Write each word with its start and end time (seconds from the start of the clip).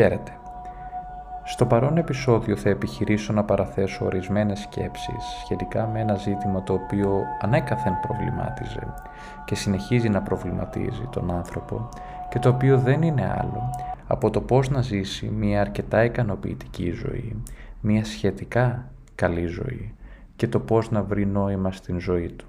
Χαίρετε. 0.00 0.32
Στο 1.44 1.66
παρόν 1.66 1.96
επεισόδιο 1.96 2.56
θα 2.56 2.68
επιχειρήσω 2.68 3.32
να 3.32 3.44
παραθέσω 3.44 4.04
ορισμένες 4.04 4.60
σκέψεις 4.60 5.24
σχετικά 5.44 5.86
με 5.86 6.00
ένα 6.00 6.14
ζήτημα 6.14 6.62
το 6.62 6.72
οποίο 6.72 7.22
ανέκαθεν 7.40 7.92
προβλημάτιζε 8.00 8.94
και 9.44 9.54
συνεχίζει 9.54 10.08
να 10.08 10.22
προβληματίζει 10.22 11.08
τον 11.12 11.30
άνθρωπο 11.30 11.88
και 12.28 12.38
το 12.38 12.48
οποίο 12.48 12.78
δεν 12.78 13.02
είναι 13.02 13.34
άλλο 13.38 13.70
από 14.06 14.30
το 14.30 14.40
πώς 14.40 14.70
να 14.70 14.82
ζήσει 14.82 15.26
μια 15.26 15.60
αρκετά 15.60 16.04
ικανοποιητική 16.04 16.90
ζωή, 16.90 17.42
μια 17.80 18.04
σχετικά 18.04 18.90
καλή 19.14 19.46
ζωή 19.46 19.94
και 20.36 20.48
το 20.48 20.60
πώς 20.60 20.90
να 20.90 21.02
βρει 21.02 21.26
νόημα 21.26 21.72
στην 21.72 22.00
ζωή 22.00 22.28
του. 22.28 22.46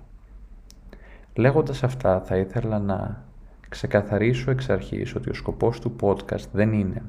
Λέγοντας 1.35 1.83
αυτά 1.83 2.21
θα 2.25 2.35
ήθελα 2.35 2.79
να 2.79 3.23
ξεκαθαρίσω 3.69 4.51
εξ 4.51 4.69
αρχής 4.69 5.15
ότι 5.15 5.29
ο 5.29 5.33
σκοπός 5.33 5.79
του 5.79 5.95
podcast 6.01 6.45
δεν 6.51 6.73
είναι 6.73 7.01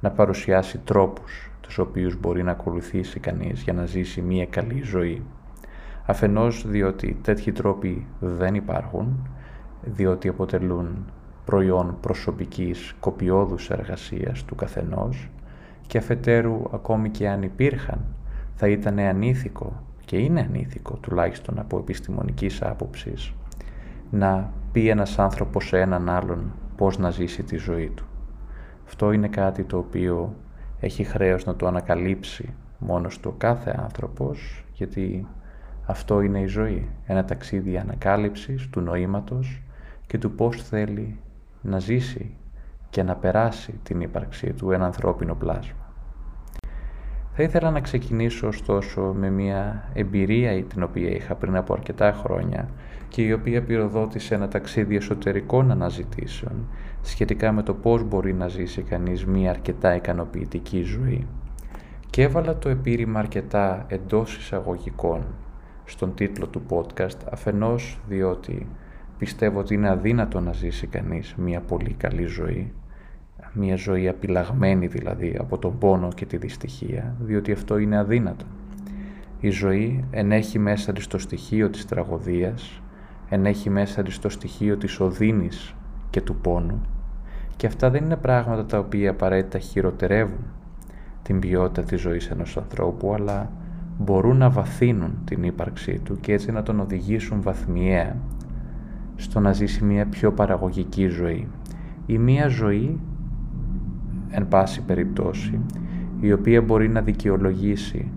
να 0.00 0.10
παρουσιάσει 0.10 0.78
τρόπους 0.78 1.50
τους 1.60 1.78
οποίους 1.78 2.20
μπορεί 2.20 2.42
να 2.42 2.50
ακολουθήσει 2.50 3.20
κανείς 3.20 3.62
για 3.62 3.72
να 3.72 3.84
ζήσει 3.84 4.20
μια 4.20 4.46
καλή 4.46 4.82
ζωή. 4.82 5.22
Αφενός 6.06 6.64
διότι 6.66 7.18
τέτοιοι 7.22 7.52
τρόποι 7.52 8.06
δεν 8.20 8.54
υπάρχουν, 8.54 9.28
διότι 9.82 10.28
αποτελούν 10.28 11.12
προϊόν 11.44 11.96
προσωπικής 12.00 12.94
κοπιώδους 13.00 13.70
εργασίας 13.70 14.44
του 14.44 14.54
καθενός 14.54 15.28
και 15.86 15.98
αφετέρου 15.98 16.62
ακόμη 16.72 17.10
και 17.10 17.28
αν 17.28 17.42
υπήρχαν 17.42 18.04
θα 18.54 18.68
ήταν 18.68 18.98
ανήθικο 18.98 19.82
και 20.04 20.16
είναι 20.18 20.40
ανήθικο 20.40 20.94
τουλάχιστον 20.94 21.58
από 21.58 21.78
επιστημονικής 21.78 22.62
άποψης 22.62 23.32
να 24.10 24.52
πει 24.72 24.88
ένας 24.88 25.18
άνθρωπος 25.18 25.66
σε 25.66 25.80
έναν 25.80 26.08
άλλον 26.08 26.52
πώς 26.76 26.98
να 26.98 27.10
ζήσει 27.10 27.42
τη 27.42 27.56
ζωή 27.56 27.92
του. 27.94 28.04
Αυτό 28.88 29.12
είναι 29.12 29.28
κάτι 29.28 29.64
το 29.64 29.78
οποίο 29.78 30.34
έχει 30.80 31.04
χρέος 31.04 31.44
να 31.44 31.56
το 31.56 31.66
ανακαλύψει 31.66 32.54
μόνος 32.78 33.20
του 33.20 33.34
κάθε 33.38 33.78
άνθρωπος, 33.82 34.64
γιατί 34.72 35.26
αυτό 35.86 36.20
είναι 36.20 36.40
η 36.40 36.46
ζωή, 36.46 36.88
ένα 37.06 37.24
ταξίδι 37.24 37.78
ανακάλυψης 37.78 38.68
του 38.70 38.80
νοήματος 38.80 39.62
και 40.06 40.18
του 40.18 40.30
πώς 40.30 40.62
θέλει 40.62 41.18
να 41.62 41.78
ζήσει 41.78 42.34
και 42.90 43.02
να 43.02 43.14
περάσει 43.14 43.74
την 43.82 44.00
ύπαρξή 44.00 44.52
του 44.52 44.70
ένα 44.70 44.84
ανθρώπινο 44.84 45.34
πλάσμα. 45.34 45.92
Θα 47.32 47.42
ήθελα 47.42 47.70
να 47.70 47.80
ξεκινήσω 47.80 48.46
ωστόσο 48.46 49.14
με 49.16 49.30
μια 49.30 49.88
εμπειρία 49.94 50.64
την 50.64 50.82
οποία 50.82 51.10
είχα 51.10 51.34
πριν 51.34 51.56
από 51.56 51.72
αρκετά 51.72 52.12
χρόνια 52.12 52.68
και 53.08 53.22
η 53.22 53.32
οποία 53.32 53.62
πυροδότησε 53.62 54.34
ένα 54.34 54.48
ταξίδι 54.48 54.96
εσωτερικών 54.96 55.70
αναζητήσεων 55.70 56.68
σχετικά 57.08 57.52
με 57.52 57.62
το 57.62 57.74
πώς 57.74 58.02
μπορεί 58.02 58.34
να 58.34 58.48
ζήσει 58.48 58.82
κανείς 58.82 59.26
μια 59.26 59.50
αρκετά 59.50 59.94
ικανοποιητική 59.94 60.82
ζωή. 60.82 61.26
Και 62.10 62.22
έβαλα 62.22 62.58
το 62.58 62.68
επίρρημα 62.68 63.18
αρκετά 63.18 63.86
εντός 63.88 64.36
εισαγωγικών 64.36 65.24
στον 65.84 66.14
τίτλο 66.14 66.46
του 66.46 66.62
podcast 66.68 67.18
αφενός 67.30 68.00
διότι 68.08 68.66
πιστεύω 69.18 69.58
ότι 69.58 69.74
είναι 69.74 69.88
αδύνατο 69.88 70.40
να 70.40 70.52
ζήσει 70.52 70.86
κανείς 70.86 71.34
μια 71.36 71.60
πολύ 71.60 71.92
καλή 71.92 72.24
ζωή 72.24 72.72
μια 73.52 73.76
ζωή 73.76 74.08
απειλαγμένη 74.08 74.86
δηλαδή 74.86 75.36
από 75.38 75.58
τον 75.58 75.78
πόνο 75.78 76.08
και 76.14 76.26
τη 76.26 76.36
δυστυχία, 76.36 77.16
διότι 77.20 77.52
αυτό 77.52 77.78
είναι 77.78 77.98
αδύνατο. 77.98 78.44
Η 79.40 79.50
ζωή 79.50 80.04
ενέχει 80.10 80.58
μέσα 80.58 80.92
της 80.92 81.06
το 81.06 81.18
στοιχείο 81.18 81.70
της 81.70 81.84
τραγωδίας, 81.84 82.82
ενέχει 83.28 83.70
μέσα 83.70 84.02
της 84.02 84.18
το 84.18 84.28
στοιχείο 84.28 84.76
της 84.76 85.00
οδύνης 85.00 85.74
και 86.10 86.20
του 86.20 86.36
πόνου 86.36 86.80
και 87.58 87.66
αυτά 87.66 87.90
δεν 87.90 88.04
είναι 88.04 88.16
πράγματα 88.16 88.64
τα 88.64 88.78
οποία 88.78 89.10
απαραίτητα 89.10 89.58
χειροτερεύουν 89.58 90.44
την 91.22 91.40
ποιότητα 91.40 91.82
της 91.82 92.00
ζωής 92.00 92.30
ενός 92.30 92.56
ανθρώπου, 92.56 93.14
αλλά 93.14 93.50
μπορούν 93.98 94.36
να 94.36 94.50
βαθύνουν 94.50 95.18
την 95.24 95.42
ύπαρξή 95.42 95.98
του 96.04 96.20
και 96.20 96.32
έτσι 96.32 96.52
να 96.52 96.62
τον 96.62 96.80
οδηγήσουν 96.80 97.42
βαθμιαία 97.42 98.16
στο 99.16 99.40
να 99.40 99.52
ζήσει 99.52 99.84
μια 99.84 100.06
πιο 100.06 100.32
παραγωγική 100.32 101.06
ζωή 101.06 101.48
ή 102.06 102.18
μια 102.18 102.48
ζωή 102.48 103.00
εν 104.30 104.48
πάση 104.48 104.82
περιπτώσει, 104.82 105.60
η 106.20 106.32
οποία 106.32 106.62
μπορεί 106.62 106.88
να 106.88 107.00
δικαιολογήσει 107.00 108.10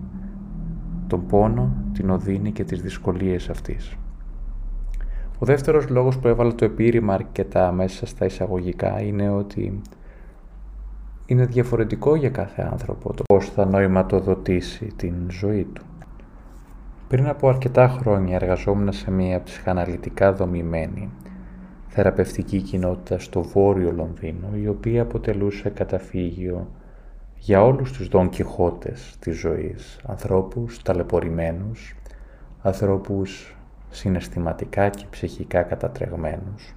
τον 1.06 1.26
πόνο, 1.26 1.72
την 1.92 2.10
οδύνη 2.10 2.52
και 2.52 2.64
τις 2.64 2.82
δυσκολίες 2.82 3.48
αυτής. 3.48 3.96
Ο 5.42 5.44
δεύτερος 5.44 5.88
λόγος 5.88 6.18
που 6.18 6.28
έβαλα 6.28 6.54
το 6.54 6.64
επίρρημα 6.64 7.14
αρκετά 7.14 7.72
μέσα 7.72 8.06
στα 8.06 8.24
εισαγωγικά 8.24 9.00
είναι 9.02 9.30
ότι 9.30 9.80
είναι 11.26 11.44
διαφορετικό 11.44 12.14
για 12.14 12.28
κάθε 12.28 12.68
άνθρωπο 12.70 13.14
το 13.14 13.22
πώς 13.26 13.48
θα 13.48 13.64
νοηματοδοτήσει 13.64 14.86
την 14.96 15.14
ζωή 15.30 15.66
του. 15.72 15.82
Πριν 17.08 17.26
από 17.26 17.48
αρκετά 17.48 17.88
χρόνια 17.88 18.34
εργαζόμουν 18.34 18.92
σε 18.92 19.10
μια 19.10 19.42
ψυχαναλυτικά 19.42 20.32
δομημένη 20.32 21.10
θεραπευτική 21.88 22.60
κοινότητα 22.60 23.18
στο 23.18 23.42
βόρειο 23.42 23.92
Λονδίνο, 23.92 24.48
η 24.62 24.68
οποία 24.68 25.02
αποτελούσε 25.02 25.68
καταφύγιο 25.68 26.70
για 27.38 27.64
όλους 27.64 27.92
τους 27.92 28.08
Δον 28.08 28.28
Κιχώτες 28.28 29.16
της 29.18 29.38
ζωής, 29.38 30.00
ανθρώπους 30.06 30.82
ταλαιπωρημένους, 30.82 31.96
ανθρώπους 32.62 33.56
συναισθηματικά 33.92 34.88
και 34.88 35.04
ψυχικά 35.10 35.62
κατατρεγμένους, 35.62 36.74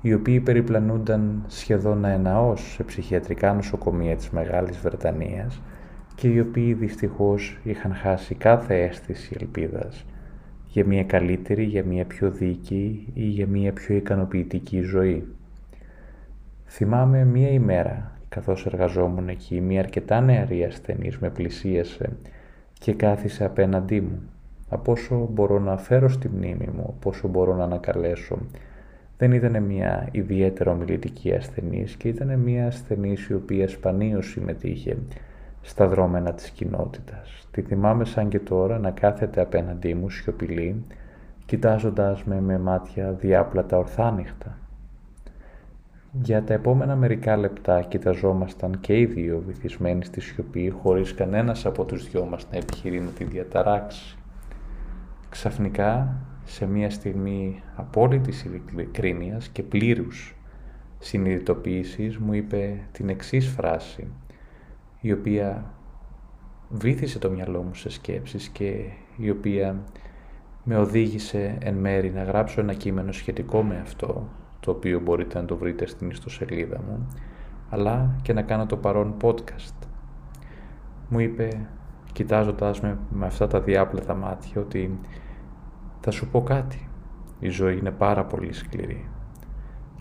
οι 0.00 0.14
οποίοι 0.14 0.40
περιπλανούνταν 0.40 1.44
σχεδόν 1.46 2.04
αεναώς 2.04 2.72
σε 2.72 2.82
ψυχιατρικά 2.82 3.52
νοσοκομεία 3.52 4.16
της 4.16 4.30
Μεγάλης 4.30 4.78
Βρετανίας 4.78 5.60
και 6.14 6.28
οι 6.28 6.40
οποίοι 6.40 6.74
δυστυχώς 6.74 7.58
είχαν 7.62 7.94
χάσει 7.94 8.34
κάθε 8.34 8.82
αίσθηση 8.82 9.36
ελπίδας 9.40 10.04
για 10.66 10.84
μια 10.86 11.04
καλύτερη, 11.04 11.64
για 11.64 11.84
μια 11.84 12.04
πιο 12.04 12.30
δίκαιη 12.30 13.06
ή 13.14 13.24
για 13.24 13.46
μια 13.46 13.72
πιο 13.72 13.96
ικανοποιητική 13.96 14.80
ζωή. 14.80 15.24
Θυμάμαι 16.66 17.24
μία 17.24 17.48
ημέρα, 17.48 18.12
καθώς 18.28 18.66
εργαζόμουν 18.66 19.28
εκεί, 19.28 19.60
μία 19.60 19.80
αρκετά 19.80 20.20
νεαρή 20.20 20.64
ασθενής 20.64 21.18
με 21.18 21.30
πλησίασε 21.30 22.16
και 22.78 22.92
κάθισε 22.92 23.44
απέναντί 23.44 24.00
μου. 24.00 24.22
Από 24.74 24.92
όσο 24.92 25.28
μπορώ 25.32 25.58
να 25.58 25.76
φέρω 25.76 26.08
στη 26.08 26.28
μνήμη 26.28 26.68
μου, 26.76 26.94
από 26.98 27.08
όσο 27.08 27.28
μπορώ 27.28 27.54
να 27.54 27.64
ανακαλέσω, 27.64 28.38
δεν 29.18 29.32
ήταν 29.32 29.62
μια 29.62 30.08
ιδιαίτερα 30.12 30.70
ομιλητική 30.70 31.32
ασθενής 31.32 31.96
και 31.96 32.08
ήταν 32.08 32.38
μια 32.38 32.66
ασθενής 32.66 33.26
η 33.26 33.34
οποία 33.34 33.68
σπανίως 33.68 34.26
συμμετείχε 34.26 34.96
στα 35.62 35.88
δρόμενα 35.88 36.32
της 36.32 36.50
κοινότητας. 36.50 37.48
Τη 37.50 37.62
θυμάμαι 37.62 38.04
σαν 38.04 38.28
και 38.28 38.38
τώρα 38.38 38.78
να 38.78 38.90
κάθεται 38.90 39.40
απέναντί 39.40 39.94
μου 39.94 40.10
σιωπηλή, 40.10 40.84
κοιτάζοντάς 41.46 42.24
με 42.24 42.40
με 42.40 42.58
μάτια 42.58 43.12
διάπλατα 43.12 43.78
ορθάνυχτα. 43.78 44.56
Για 46.12 46.42
τα 46.42 46.54
επόμενα 46.54 46.96
μερικά 46.96 47.36
λεπτά 47.36 47.82
κοιταζόμασταν 47.82 48.80
και 48.80 48.98
οι 48.98 49.04
δύο 49.04 49.42
βυθισμένοι 49.46 50.04
στη 50.04 50.20
σιωπή, 50.20 50.70
χωρίς 50.82 51.14
κανένας 51.14 51.66
από 51.66 51.84
τους 51.84 52.10
δυο 52.10 52.24
μας 52.24 52.46
να 52.50 52.58
επιχειρεί 52.58 53.00
να 53.00 53.10
τη 53.10 53.24
διαταράξει. 53.24 54.16
Ξαφνικά, 55.32 56.16
σε 56.44 56.66
μια 56.66 56.90
στιγμή 56.90 57.62
απόλυτης 57.76 58.44
ειλικρίνειας 58.44 59.48
και 59.48 59.62
πλήρους 59.62 60.36
συνειδητοποίησης, 60.98 62.18
μου 62.18 62.32
είπε 62.32 62.78
την 62.92 63.08
εξής 63.08 63.48
φράση 63.48 64.06
η 65.00 65.12
οποία 65.12 65.74
βήθησε 66.68 67.18
το 67.18 67.30
μυαλό 67.30 67.62
μου 67.62 67.74
σε 67.74 67.90
σκέψεις 67.90 68.48
και 68.48 68.84
η 69.16 69.30
οποία 69.30 69.82
με 70.64 70.76
οδήγησε 70.76 71.58
εν 71.60 71.74
μέρη 71.74 72.10
να 72.10 72.22
γράψω 72.22 72.60
ένα 72.60 72.74
κείμενο 72.74 73.12
σχετικό 73.12 73.62
με 73.62 73.78
αυτό, 73.82 74.28
το 74.60 74.70
οποίο 74.70 75.00
μπορείτε 75.00 75.40
να 75.40 75.44
το 75.44 75.56
βρείτε 75.56 75.86
στην 75.86 76.10
ιστοσελίδα 76.10 76.80
μου, 76.88 77.06
αλλά 77.70 78.16
και 78.22 78.32
να 78.32 78.42
κάνω 78.42 78.66
το 78.66 78.76
παρόν 78.76 79.14
podcast. 79.22 79.86
Μου 81.08 81.18
είπε, 81.18 81.66
κοιτάζοντάς 82.12 82.80
με 82.80 82.98
με 83.10 83.26
αυτά 83.26 83.46
τα 83.46 83.60
διάπλατα 83.60 84.14
μάτια, 84.14 84.60
ότι 84.60 84.98
θα 86.04 86.10
σου 86.10 86.28
πω 86.28 86.42
κάτι. 86.42 86.88
Η 87.40 87.48
ζωή 87.48 87.76
είναι 87.76 87.90
πάρα 87.90 88.24
πολύ 88.24 88.52
σκληρή. 88.52 89.08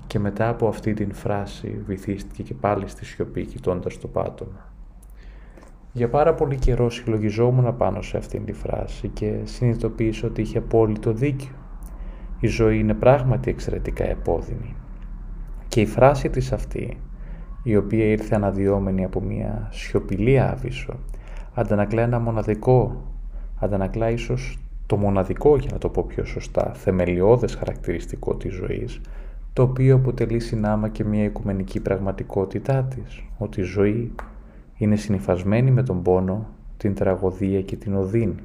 Και 0.07 0.19
μετά 0.19 0.49
από 0.49 0.67
αυτή 0.67 0.93
την 0.93 1.13
φράση 1.13 1.81
βυθίστηκε 1.85 2.43
και 2.43 2.53
πάλι 2.53 2.87
στη 2.87 3.05
σιωπή 3.05 3.45
κοιτώντας 3.45 3.99
το 3.99 4.07
πάτωμα. 4.07 4.73
Για 5.91 6.09
πάρα 6.09 6.33
πολύ 6.33 6.55
καιρό 6.55 6.89
συλλογιζόμουν 6.89 7.77
πάνω 7.77 8.01
σε 8.01 8.17
αυτήν 8.17 8.45
τη 8.45 8.53
φράση 8.53 9.07
και 9.07 9.39
συνειδητοποίησα 9.43 10.27
ότι 10.27 10.41
είχε 10.41 10.57
απόλυτο 10.57 11.11
δίκιο. 11.13 11.55
Η 12.39 12.47
ζωή 12.47 12.79
είναι 12.79 12.93
πράγματι 12.93 13.49
εξαιρετικά 13.49 14.03
επώδυνη. 14.03 14.75
Και 15.67 15.81
η 15.81 15.85
φράση 15.85 16.29
της 16.29 16.51
αυτή, 16.51 16.97
η 17.63 17.75
οποία 17.75 18.05
ήρθε 18.05 18.35
αναδυόμενη 18.35 19.03
από 19.03 19.21
μια 19.21 19.67
σιωπηλή 19.71 20.39
άβυσο, 20.39 20.99
αντανακλά 21.53 22.01
ένα 22.01 22.19
μοναδικό, 22.19 23.03
αντανακλά 23.59 24.09
ίσως 24.09 24.59
το 24.91 24.97
μοναδικό, 24.97 25.57
για 25.57 25.69
να 25.71 25.77
το 25.77 25.89
πω 25.89 26.05
πιο 26.07 26.25
σωστά, 26.25 26.71
θεμελιώδες 26.73 27.55
χαρακτηριστικό 27.55 28.35
της 28.35 28.53
ζωής, 28.53 29.01
το 29.53 29.63
οποίο 29.63 29.95
αποτελεί 29.95 30.39
συνάμα 30.39 30.89
και 30.89 31.03
μια 31.03 31.23
οικουμενική 31.23 31.79
πραγματικότητά 31.79 32.83
της, 32.83 33.23
ότι 33.37 33.59
η 33.59 33.63
ζωή 33.63 34.11
είναι 34.77 34.95
συνειφασμένη 34.95 35.71
με 35.71 35.83
τον 35.83 36.01
πόνο, 36.01 36.47
την 36.77 36.93
τραγωδία 36.93 37.61
και 37.61 37.75
την 37.75 37.95
οδύνη. 37.95 38.35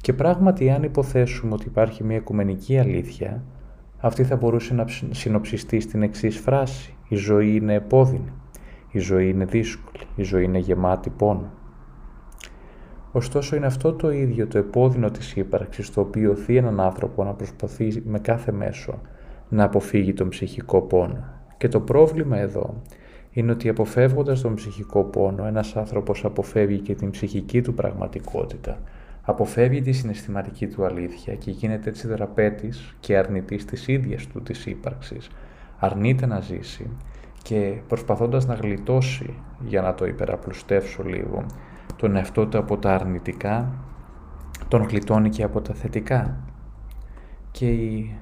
Και 0.00 0.12
πράγματι 0.12 0.70
αν 0.70 0.82
υποθέσουμε 0.82 1.54
ότι 1.54 1.66
υπάρχει 1.66 2.04
μια 2.04 2.16
οικουμενική 2.16 2.78
αλήθεια, 2.78 3.42
αυτή 3.98 4.24
θα 4.24 4.36
μπορούσε 4.36 4.74
να 4.74 4.86
συνοψιστεί 5.10 5.80
στην 5.80 6.02
εξής 6.02 6.38
φράση 6.38 6.94
«Η 7.08 7.16
ζωή 7.16 7.56
είναι 7.56 7.74
επώδυνη, 7.74 8.32
η 8.90 8.98
ζωή 8.98 9.28
είναι 9.28 9.44
δύσκολη, 9.44 10.04
η 10.16 10.22
ζωή 10.22 10.44
είναι 10.44 10.58
γεμάτη 10.58 11.10
πόνο». 11.10 11.50
Ωστόσο 13.12 13.56
είναι 13.56 13.66
αυτό 13.66 13.92
το 13.92 14.10
ίδιο 14.10 14.46
το 14.46 14.58
επώδυνο 14.58 15.10
της 15.10 15.36
ύπαρξης 15.36 15.90
το 15.90 16.00
οποίο 16.00 16.30
οθεί 16.30 16.56
έναν 16.56 16.80
άνθρωπο 16.80 17.24
να 17.24 17.32
προσπαθεί 17.32 18.02
με 18.04 18.18
κάθε 18.18 18.52
μέσο 18.52 19.00
να 19.48 19.64
αποφύγει 19.64 20.12
τον 20.12 20.28
ψυχικό 20.28 20.80
πόνο. 20.80 21.24
Και 21.58 21.68
το 21.68 21.80
πρόβλημα 21.80 22.38
εδώ 22.38 22.82
είναι 23.30 23.52
ότι 23.52 23.68
αποφεύγοντας 23.68 24.40
τον 24.40 24.54
ψυχικό 24.54 25.04
πόνο 25.04 25.46
ένας 25.46 25.76
άνθρωπος 25.76 26.24
αποφεύγει 26.24 26.78
και 26.78 26.94
την 26.94 27.10
ψυχική 27.10 27.62
του 27.62 27.74
πραγματικότητα, 27.74 28.78
αποφεύγει 29.22 29.80
τη 29.80 29.92
συναισθηματική 29.92 30.66
του 30.66 30.84
αλήθεια 30.84 31.34
και 31.34 31.50
γίνεται 31.50 31.88
έτσι 31.88 32.08
δραπέτης 32.08 32.96
και 33.00 33.16
αρνητής 33.16 33.64
της 33.64 33.88
ίδιας 33.88 34.26
του 34.26 34.42
της 34.42 34.66
ύπαρξης. 34.66 35.30
Αρνείται 35.78 36.26
να 36.26 36.40
ζήσει 36.40 36.90
και 37.42 37.80
προσπαθώντας 37.88 38.46
να 38.46 38.54
γλιτώσει, 38.54 39.34
για 39.66 39.82
να 39.82 39.94
το 39.94 40.06
υπεραπλουστεύσω 40.06 41.02
λίγο, 41.02 41.44
τον 42.00 42.16
εαυτό 42.16 42.46
του 42.46 42.58
από 42.58 42.76
τα 42.76 42.94
αρνητικά, 42.94 43.72
τον 44.68 44.82
γλιτώνει 44.82 45.28
και 45.28 45.42
από 45.42 45.60
τα 45.60 45.74
θετικά. 45.74 46.36
Και 47.50 47.66
η, 47.66 48.16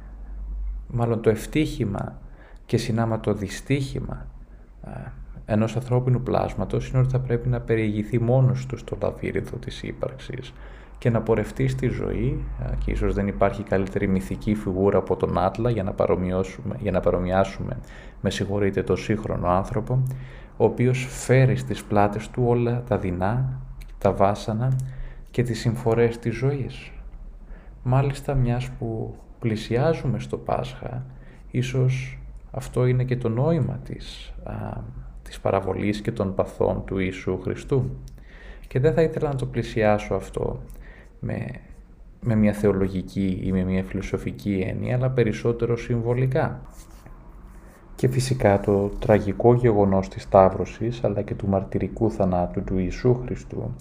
μάλλον 0.89 1.21
το 1.21 1.31
ευτύχημα 1.31 2.19
και 2.67 2.77
συνάμα 2.77 3.21
το 3.21 3.33
δυστύχημα 3.33 4.27
ενός 5.45 5.77
ανθρώπινου 5.77 6.23
πλάσματος 6.23 6.89
είναι 6.89 6.99
ότι 6.99 7.11
θα 7.11 7.19
πρέπει 7.19 7.49
να 7.49 7.61
περιηγηθεί 7.61 8.21
μόνος 8.21 8.67
του 8.67 8.77
στο 8.77 8.97
λαβύρινθο 9.03 9.57
της 9.57 9.83
ύπαρξης 9.83 10.53
και 10.99 11.11
να 11.11 11.21
πορευτεί 11.21 11.69
στη 11.69 11.89
ζωή 11.89 12.45
και 12.85 12.91
ίσως 12.91 13.15
δεν 13.15 13.27
υπάρχει 13.27 13.63
καλύτερη 13.63 14.09
μυθική 14.09 14.55
φιγούρα 14.55 14.99
από 14.99 15.17
τον 15.17 15.39
Άτλα 15.39 15.71
για 15.71 15.83
να, 15.83 15.95
για 16.79 16.91
να 16.91 17.01
παρομοιάσουμε 17.01 17.77
με 18.21 18.31
συγχωρείτε 18.31 18.83
το 18.83 18.97
σύγχρονο 18.97 19.49
άνθρωπο 19.49 20.03
ο 20.57 20.65
οποίος 20.65 21.07
φέρει 21.11 21.57
στις 21.57 21.85
πλάτες 21.85 22.29
του 22.31 22.43
όλα 22.47 22.83
τα 22.89 22.99
δεινά, 22.99 23.61
τα 23.99 24.13
βάσανα 24.13 24.77
και 25.31 25.43
τις 25.43 25.61
συμφορές 25.61 26.19
της 26.19 26.35
ζωής. 26.35 26.91
Μάλιστα 27.83 28.35
μιας 28.35 28.71
που 28.71 29.15
πλησιάζουμε 29.39 30.19
στο 30.19 30.37
Πάσχα, 30.37 31.07
ίσως 31.51 32.19
αυτό 32.51 32.87
είναι 32.87 33.05
και 33.05 33.17
το 33.17 33.29
νόημα 33.29 33.81
της, 33.85 34.33
α, 34.45 34.81
της 35.23 35.41
παραβολής 35.41 36.01
και 36.01 36.13
των 36.13 36.35
παθών 36.35 36.85
του 36.85 36.99
Ιησού 36.99 37.41
Χριστού. 37.41 37.91
Και 38.69 38.81
δεν 38.81 38.93
θα 38.93 39.03
ήθελα 39.03 39.29
να 39.29 39.35
το 39.35 39.47
πλησιάσω 39.47 40.15
αυτό 40.15 40.63
με, 41.21 41.47
με 42.21 42.35
μια 42.35 42.53
θεολογική 42.53 43.41
ή 43.43 43.53
με 43.53 43.63
μια 43.65 43.83
φιλοσοφική 43.83 44.65
έννοια, 44.67 44.97
αλλά 44.97 45.11
περισσότερο 45.11 45.77
συμβολικά. 45.77 46.61
Και 47.99 48.09
φυσικά 48.09 48.61
το 48.61 48.91
τραγικό 48.99 49.55
γεγονός 49.55 50.09
της 50.09 50.23
Σταύρωσης, 50.23 51.05
αλλά 51.05 51.23
και 51.23 51.35
του 51.35 51.49
μαρτυρικού 51.49 52.11
θανάτου 52.11 52.65
του 52.65 52.79
Ιησού 52.79 53.15
Χριστού, 53.25 53.75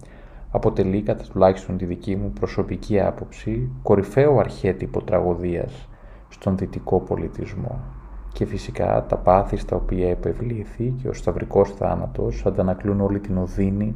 αποτελεί 0.51 1.01
κατά 1.01 1.23
τουλάχιστον 1.31 1.77
τη 1.77 1.85
δική 1.85 2.15
μου 2.15 2.31
προσωπική 2.39 2.99
άποψη 2.99 3.69
κορυφαίο 3.83 4.39
αρχέτυπο 4.39 5.01
τραγωδίας 5.01 5.89
στον 6.29 6.57
δυτικό 6.57 6.99
πολιτισμό 6.99 7.79
και 8.33 8.45
φυσικά 8.45 9.05
τα 9.09 9.17
πάθη 9.17 9.57
στα 9.57 9.75
οποία 9.75 10.09
επευλήθη 10.09 10.93
και 11.01 11.07
ο 11.07 11.13
σταυρικός 11.13 11.71
θάνατος 11.71 12.45
αντανακλούν 12.45 13.01
όλη 13.01 13.19
την 13.19 13.37
οδύνη, 13.37 13.95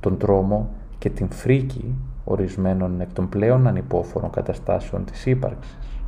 τον 0.00 0.18
τρόμο 0.18 0.70
και 0.98 1.10
την 1.10 1.30
φρίκη 1.30 1.94
ορισμένων 2.24 3.00
εκ 3.00 3.12
των 3.12 3.28
πλέον 3.28 3.66
ανυπόφορων 3.66 4.30
καταστάσεων 4.30 5.04
της 5.04 5.26
ύπαρξης, 5.26 6.02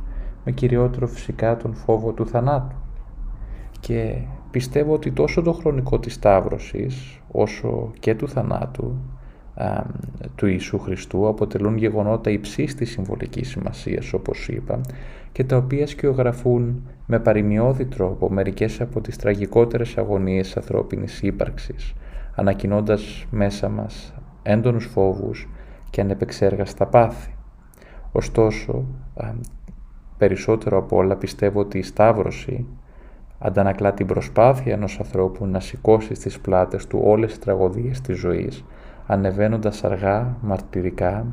με 0.45 0.51
κυριότερο 0.51 1.07
φυσικά 1.07 1.57
τον 1.57 1.73
φόβο 1.73 2.11
του 2.11 2.27
θανάτου. 2.27 2.80
Και 3.81 4.15
πιστεύω 4.51 4.93
ότι 4.93 5.11
τόσο 5.11 5.41
το 5.41 5.53
χρονικό 5.53 5.99
της 5.99 6.13
Σταύρωσης, 6.13 7.19
όσο 7.31 7.91
και 7.99 8.15
του 8.15 8.27
θανάτου 8.27 8.95
του 10.35 10.47
Ιησού 10.47 10.79
Χριστού 10.79 11.27
αποτελούν 11.27 11.77
γεγονότα 11.77 12.29
υψής 12.29 12.75
της 12.75 12.91
συμβολικής 12.91 13.49
σημασίας 13.49 14.13
όπως 14.13 14.47
είπα 14.47 14.81
και 15.31 15.43
τα 15.43 15.57
οποία 15.57 15.87
σκιογραφούν 15.87 16.87
με 17.05 17.19
παρημιώδη 17.19 17.85
τρόπο 17.85 18.31
μερικές 18.31 18.81
από 18.81 19.01
τις 19.01 19.17
τραγικότερες 19.17 19.97
αγωνίες 19.97 20.57
ανθρώπινης 20.57 21.21
ύπαρξης 21.21 21.93
ανακοινώντας 22.35 23.25
μέσα 23.31 23.69
μας 23.69 24.13
έντονους 24.43 24.85
φόβους 24.85 25.49
και 25.89 26.01
ανεπεξέργαστα 26.01 26.85
πάθη. 26.85 27.35
Ωστόσο, 28.11 28.85
περισσότερο 30.17 30.77
από 30.77 30.97
όλα 30.97 31.15
πιστεύω 31.15 31.59
ότι 31.59 31.77
η 31.77 31.81
Σταύρωση 31.81 32.65
αντανακλά 33.43 33.93
την 33.93 34.05
προσπάθεια 34.05 34.73
ενός 34.73 34.99
ανθρώπου 34.99 35.45
να 35.45 35.59
σηκώσει 35.59 36.13
στις 36.13 36.39
πλάτες 36.39 36.87
του 36.87 37.01
όλες 37.03 37.29
τις 37.29 37.39
τραγωδίες 37.39 38.01
της 38.01 38.17
ζωής 38.17 38.63
ανεβαίνοντας 39.05 39.83
αργά, 39.83 40.37
μαρτυρικά 40.41 41.25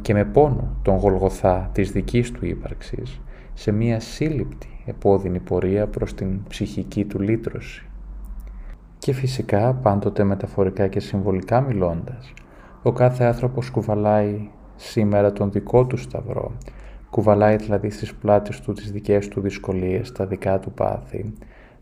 και 0.00 0.14
με 0.14 0.24
πόνο 0.24 0.76
τον 0.82 0.96
Γολγοθά 0.96 1.70
της 1.72 1.90
δικής 1.90 2.30
του 2.32 2.46
ύπαρξης 2.46 3.20
σε 3.54 3.72
μία 3.72 4.00
σύλληπτη 4.00 4.68
επώδυνη 4.84 5.38
πορεία 5.38 5.86
προς 5.86 6.14
την 6.14 6.42
ψυχική 6.48 7.04
του 7.04 7.20
λύτρωση. 7.20 7.86
Και 8.98 9.12
φυσικά, 9.12 9.74
πάντοτε 9.74 10.24
μεταφορικά 10.24 10.86
και 10.86 11.00
συμβολικά 11.00 11.60
μιλώντας, 11.60 12.32
ο 12.82 12.92
κάθε 12.92 13.24
άνθρωπος 13.24 13.70
κουβαλάει 13.70 14.48
σήμερα 14.76 15.32
τον 15.32 15.50
δικό 15.50 15.86
του 15.86 15.96
σταυρό, 15.96 16.52
κουβαλάει 17.16 17.56
δηλαδή 17.56 17.90
στις 17.90 18.14
πλάτες 18.14 18.60
του 18.60 18.72
τις 18.72 18.92
δικές 18.92 19.28
του 19.28 19.40
δυσκολίες, 19.40 20.12
τα 20.12 20.26
δικά 20.26 20.58
του 20.58 20.72
πάθη, 20.72 21.32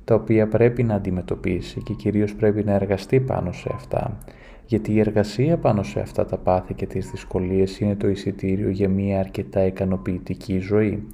τα 0.05 0.15
οποία 0.15 0.49
πρέπει 0.49 0.83
να 0.83 0.95
αντιμετωπίσει 0.95 1.83
και 1.83 1.95
κυρίως 1.95 2.35
πρέπει 2.35 2.65
να 2.65 2.73
εργαστεί 2.73 3.21
πάνω 3.21 3.53
σε 3.53 3.71
αυτά 3.75 4.19
γιατί 4.67 4.93
η 4.93 4.99
εργασία 4.99 5.57
πάνω 5.57 5.83
σε 5.83 6.01
αυτά 6.01 6.27
τα 6.27 6.37
πάθη 6.37 6.75
και 6.75 6.87
τις 6.87 7.11
δυσκολίες 7.11 7.81
είναι 7.81 7.97
το 7.97 8.09
εισιτήριο 8.09 8.69
για 8.69 8.89
μια 8.89 9.19
αρκετά 9.19 9.67
ικανοποιητική 9.67 10.59
ζωή. 10.59 11.09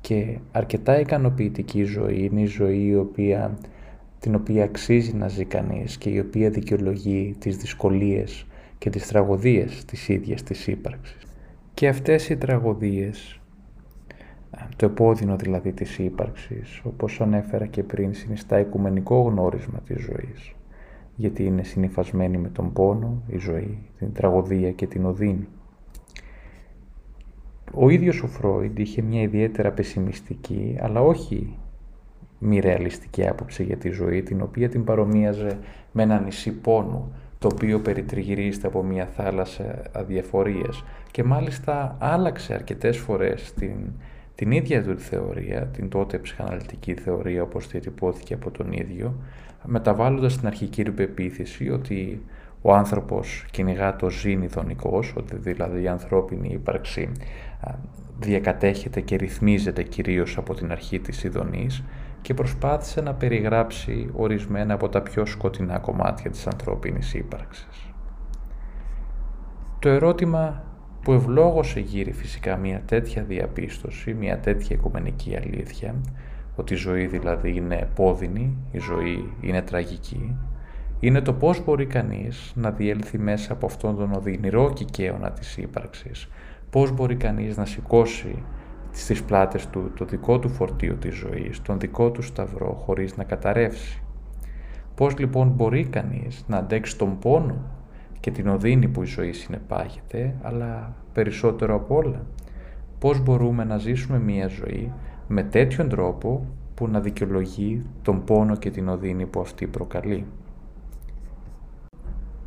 Και 0.00 0.38
αρκετά 0.52 1.00
ικανοποιητική 1.00 1.82
ζωή 1.82 2.24
είναι 2.24 2.40
η 2.40 2.46
ζωή 2.46 2.86
η 2.86 2.96
οποία, 2.96 3.58
την 4.18 4.34
οποία 4.34 4.64
αξίζει 4.64 5.14
να 5.14 5.28
ζει 5.28 5.44
κανείς 5.44 5.98
και 5.98 6.10
η 6.10 6.18
οποία 6.18 6.50
δικαιολογεί 6.50 7.36
τις 7.38 7.56
δυσκολίες 7.56 8.46
και 8.78 8.90
τις 8.90 9.06
τραγωδίες 9.06 9.84
της 9.84 10.08
ίδιας 10.08 10.42
της 10.42 10.66
ύπαρξης. 10.66 11.22
Και 11.74 11.88
αυτές 11.88 12.28
οι 12.28 12.36
τραγωδίες, 12.36 13.40
το 14.76 14.86
επώδυνο 14.86 15.36
δηλαδή 15.36 15.72
της 15.72 15.98
ύπαρξης, 15.98 16.80
όπως 16.84 17.20
ανέφερα 17.20 17.66
και 17.66 17.82
πριν, 17.82 18.14
συνιστά 18.14 18.58
οικουμενικό 18.58 19.20
γνώρισμα 19.22 19.78
της 19.78 20.00
ζωής 20.00 20.54
γιατί 21.16 21.44
είναι 21.44 21.62
συνειφασμένη 21.62 22.38
με 22.38 22.48
τον 22.48 22.72
πόνο, 22.72 23.22
η 23.26 23.38
ζωή, 23.38 23.78
την 23.98 24.12
τραγωδία 24.12 24.72
και 24.72 24.86
την 24.86 25.04
οδύνη. 25.04 25.48
Ο 27.74 27.88
ίδιος 27.88 28.22
ο 28.22 28.26
Φρόιντ 28.26 28.78
είχε 28.78 29.02
μια 29.02 29.22
ιδιαίτερα 29.22 29.70
πεσημιστική, 29.70 30.76
αλλά 30.80 31.00
όχι 31.00 31.56
μη 32.38 32.58
ρεαλιστική 32.58 33.28
άποψη 33.28 33.64
για 33.64 33.76
τη 33.76 33.90
ζωή, 33.90 34.22
την 34.22 34.40
οποία 34.40 34.68
την 34.68 34.84
παρομοίαζε 34.84 35.58
με 35.92 36.02
ένα 36.02 36.20
νησί 36.20 36.52
πόνου, 36.52 37.12
το 37.38 37.48
οποίο 37.52 37.80
περιτριγυρίζεται 37.80 38.66
από 38.66 38.82
μια 38.82 39.06
θάλασσα 39.06 39.82
αδιαφορίας 39.92 40.84
και 41.10 41.24
μάλιστα 41.24 41.96
άλλαξε 41.98 42.54
αρκετές 42.54 42.98
φορές 42.98 43.52
την, 43.52 43.92
την 44.34 44.50
ίδια 44.50 44.82
του 44.82 44.98
θεωρία, 44.98 45.66
την 45.66 45.88
τότε 45.88 46.18
ψυχαναλυτική 46.18 46.94
θεωρία 46.94 47.42
όπως 47.42 47.68
διατυπώθηκε 47.68 48.34
από 48.34 48.50
τον 48.50 48.72
ίδιο, 48.72 49.14
μεταβάλλοντας 49.64 50.38
την 50.38 50.46
αρχική 50.46 50.82
του 50.82 50.94
πεποίθηση 50.94 51.70
ότι 51.70 52.22
ο 52.62 52.74
άνθρωπος 52.74 53.46
κυνηγά 53.50 53.96
το 53.96 54.10
ζήν 54.10 54.42
ειδονικός, 54.42 55.14
ότι 55.16 55.36
δηλαδή 55.36 55.82
η 55.82 55.88
ανθρώπινη 55.88 56.48
ύπαρξη 56.52 57.12
διακατέχεται 58.18 59.00
και 59.00 59.16
ρυθμίζεται 59.16 59.82
κυρίως 59.82 60.36
από 60.36 60.54
την 60.54 60.72
αρχή 60.72 61.00
της 61.00 61.24
ειδονής 61.24 61.82
και 62.22 62.34
προσπάθησε 62.34 63.00
να 63.00 63.14
περιγράψει 63.14 64.10
ορισμένα 64.12 64.74
από 64.74 64.88
τα 64.88 65.02
πιο 65.02 65.26
σκοτεινά 65.26 65.78
κομμάτια 65.78 66.30
της 66.30 66.46
ανθρώπινης 66.46 67.14
ύπαρξης. 67.14 67.92
Το 69.78 69.88
ερώτημα 69.88 70.64
που 71.02 71.12
ευλόγωσε 71.12 71.80
γύρει 71.80 72.12
φυσικά 72.12 72.56
μια 72.56 72.82
τέτοια 72.86 73.22
διαπίστωση, 73.22 74.14
μια 74.14 74.38
τέτοια 74.38 74.76
οικουμενική 74.76 75.36
αλήθεια, 75.36 75.94
ότι 76.56 76.74
η 76.74 76.76
ζωή 76.76 77.06
δηλαδή 77.06 77.56
είναι 77.56 77.76
επώδυνη, 77.76 78.56
η 78.72 78.78
ζωή 78.78 79.32
είναι 79.40 79.62
τραγική, 79.62 80.36
είναι 81.00 81.20
το 81.20 81.32
πώς 81.32 81.64
μπορεί 81.64 81.86
κανείς 81.86 82.52
να 82.54 82.70
διέλθει 82.70 83.18
μέσα 83.18 83.52
από 83.52 83.66
αυτόν 83.66 83.96
τον 83.96 84.12
οδυνηρό 84.12 84.72
κικαίωνα 84.72 85.30
της 85.30 85.56
ύπαρξης, 85.56 86.28
πώς 86.70 86.92
μπορεί 86.92 87.16
κανείς 87.16 87.56
να 87.56 87.64
σηκώσει 87.64 88.42
στις 88.90 89.22
πλάτες 89.22 89.66
του 89.66 89.92
το 89.96 90.04
δικό 90.04 90.38
του 90.38 90.48
φορτίο 90.48 90.94
της 90.94 91.14
ζωής, 91.14 91.62
τον 91.62 91.78
δικό 91.78 92.10
του 92.10 92.22
σταυρό 92.22 92.82
χωρίς 92.84 93.16
να 93.16 93.24
καταρρεύσει. 93.24 94.02
Πώς 94.94 95.18
λοιπόν 95.18 95.48
μπορεί 95.48 95.84
κανείς 95.84 96.44
να 96.46 96.56
αντέξει 96.56 96.98
τον 96.98 97.18
πόνο 97.18 97.71
και 98.22 98.30
την 98.30 98.48
οδύνη 98.48 98.88
που 98.88 99.02
η 99.02 99.06
ζωή 99.06 99.32
συνεπάγεται, 99.32 100.34
αλλά 100.42 100.94
περισσότερο 101.12 101.74
απ' 101.74 101.90
όλα, 101.90 102.26
πώς 102.98 103.22
μπορούμε 103.22 103.64
να 103.64 103.78
ζήσουμε 103.78 104.18
μία 104.18 104.48
ζωή 104.48 104.92
με 105.28 105.42
τέτοιον 105.42 105.88
τρόπο 105.88 106.46
που 106.74 106.88
να 106.88 107.00
δικαιολογεί 107.00 107.82
τον 108.02 108.24
πόνο 108.24 108.56
και 108.56 108.70
την 108.70 108.88
οδύνη 108.88 109.26
που 109.26 109.40
αυτή 109.40 109.66
προκαλεί. 109.66 110.26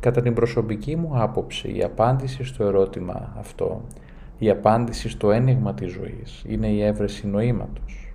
Κατά 0.00 0.22
την 0.22 0.34
προσωπική 0.34 0.96
μου 0.96 1.10
άποψη, 1.12 1.76
η 1.76 1.82
απάντηση 1.82 2.44
στο 2.44 2.64
ερώτημα 2.64 3.32
αυτό, 3.38 3.82
η 4.38 4.50
απάντηση 4.50 5.08
στο 5.08 5.30
ένιγμα 5.30 5.74
της 5.74 5.92
ζωής, 5.92 6.44
είναι 6.48 6.66
η 6.66 6.82
έβρεση 6.82 7.26
νοήματος 7.26 8.14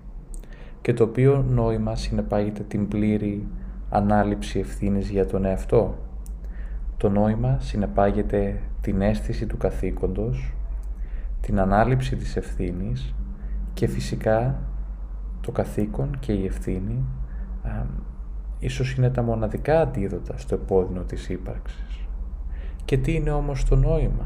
και 0.81 0.93
το 0.93 1.03
οποίο 1.03 1.45
νόημα 1.49 1.95
συνεπάγεται 1.95 2.63
την 2.63 2.87
πλήρη 2.87 3.47
ανάληψη 3.89 4.59
ευθύνης 4.59 5.09
για 5.09 5.25
τον 5.25 5.45
εαυτό. 5.45 5.97
Το 7.01 7.09
νόημα 7.09 7.57
συνεπάγεται 7.59 8.61
την 8.81 9.01
αίσθηση 9.01 9.45
του 9.45 9.57
καθήκοντος, 9.57 10.53
την 11.41 11.59
ανάληψη 11.59 12.15
της 12.15 12.35
ευθύνης 12.35 13.15
και 13.73 13.87
φυσικά 13.87 14.59
το 15.41 15.51
καθήκον 15.51 16.17
και 16.19 16.31
η 16.31 16.45
ευθύνη 16.45 17.05
α, 17.63 17.69
ίσως 18.59 18.93
είναι 18.93 19.09
τα 19.09 19.21
μοναδικά 19.21 19.81
αντίδοτα 19.81 20.37
στο 20.37 20.55
επώδυνο 20.55 21.01
της 21.01 21.29
ύπαρξης. 21.29 22.07
Και 22.85 22.97
τι 22.97 23.13
είναι 23.13 23.31
όμως 23.31 23.65
το 23.65 23.75
νόημα; 23.75 24.25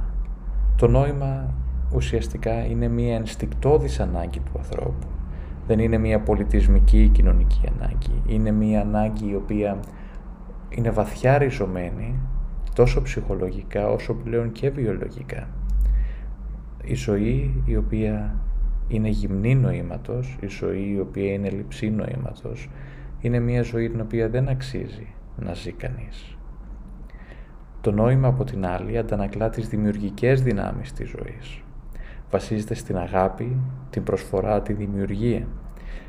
Το 0.76 0.88
νόημα 0.88 1.54
ουσιαστικά 1.94 2.66
είναι 2.66 2.88
μία 2.88 3.16
ενστικτόδης 3.16 4.00
ανάγκη 4.00 4.40
του 4.40 4.58
ανθρώπου. 4.58 5.08
Δεν 5.68 5.80
είναι 5.80 5.98
μία 5.98 6.20
πολιτισμική 6.20 7.04
ή 7.04 7.10
κοινωνική 7.10 7.62
ανάγκη. 7.76 8.22
Είναι 8.26 8.52
μία 8.52 8.82
ανάγκη 8.82 9.30
η 9.30 9.36
οποία 9.36 9.80
είναι 10.70 10.90
βαθιά 10.90 11.38
ριζωμένη 11.38 12.20
τόσο 12.76 13.02
ψυχολογικά 13.02 13.88
όσο 13.88 14.14
πλέον 14.14 14.52
και 14.52 14.70
βιολογικά. 14.70 15.48
Η 16.84 16.94
ζωή 16.94 17.64
η 17.66 17.76
οποία 17.76 18.36
είναι 18.88 19.10
γυμνή 19.10 19.56
νοήματος, 19.56 20.38
η 20.42 20.48
ζωή 20.48 20.92
η 20.96 21.00
οποία 21.00 21.34
είναι 21.34 21.50
λειψή 21.50 21.90
νοήματος, 21.90 22.70
είναι 23.20 23.40
μια 23.40 23.62
ζωή 23.62 23.90
την 23.90 24.02
οποία 24.02 24.30
δεν 24.30 24.50
αξίζει 24.50 25.08
να 25.38 25.54
ζει 25.54 25.72
κανείς. 25.72 26.38
Το 27.82 27.92
νόημα 27.92 28.28
από 28.28 28.44
την 28.44 28.66
άλλη 28.66 28.98
αντανακλά 28.98 29.50
τις 29.50 29.68
δημιουργικές 29.68 30.42
δυνάμεις 30.42 30.94
της 30.94 31.10
ζωής. 31.10 31.62
Βασίζεται 32.32 32.74
στην 32.74 32.98
αγάπη, 32.98 33.58
την 33.90 34.04
προσφορά, 34.04 34.62
τη 34.62 34.74
δημιουργία. 34.74 35.48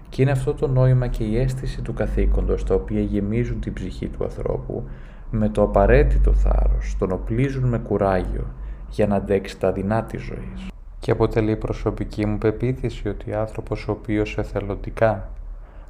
Και 0.09 0.23
είναι 0.23 0.31
αυτό 0.31 0.55
το 0.55 0.69
νόημα 0.69 1.07
και 1.07 1.25
η 1.25 1.39
αίσθηση 1.39 1.83
του 1.83 1.93
καθήκοντος 1.93 2.65
τα 2.65 2.75
οποία 2.75 3.01
γεμίζουν 3.01 3.61
την 3.61 3.73
ψυχή 3.73 4.09
του 4.09 4.25
ανθρώπου 4.25 4.85
με 5.31 5.49
το 5.49 5.63
απαραίτητο 5.63 6.33
θάρρος, 6.33 6.97
τον 6.99 7.13
οπλίζουν 7.13 7.69
με 7.69 7.79
κουράγιο 7.79 8.47
για 8.91 9.07
να 9.07 9.17
αντέξει 9.17 9.59
τα 9.59 9.73
δεινά 9.73 10.05
της 10.05 10.23
ζωής 10.23 10.71
και 11.07 11.11
αποτελεί 11.11 11.51
η 11.51 11.57
προσωπική 11.57 12.27
μου 12.27 12.39
πεποίθηση 12.39 13.09
ότι 13.09 13.33
ο 13.33 13.39
άνθρωπος 13.39 13.89
ο 13.89 13.93
οποίος 13.93 14.39
εθελοντικά 14.39 15.29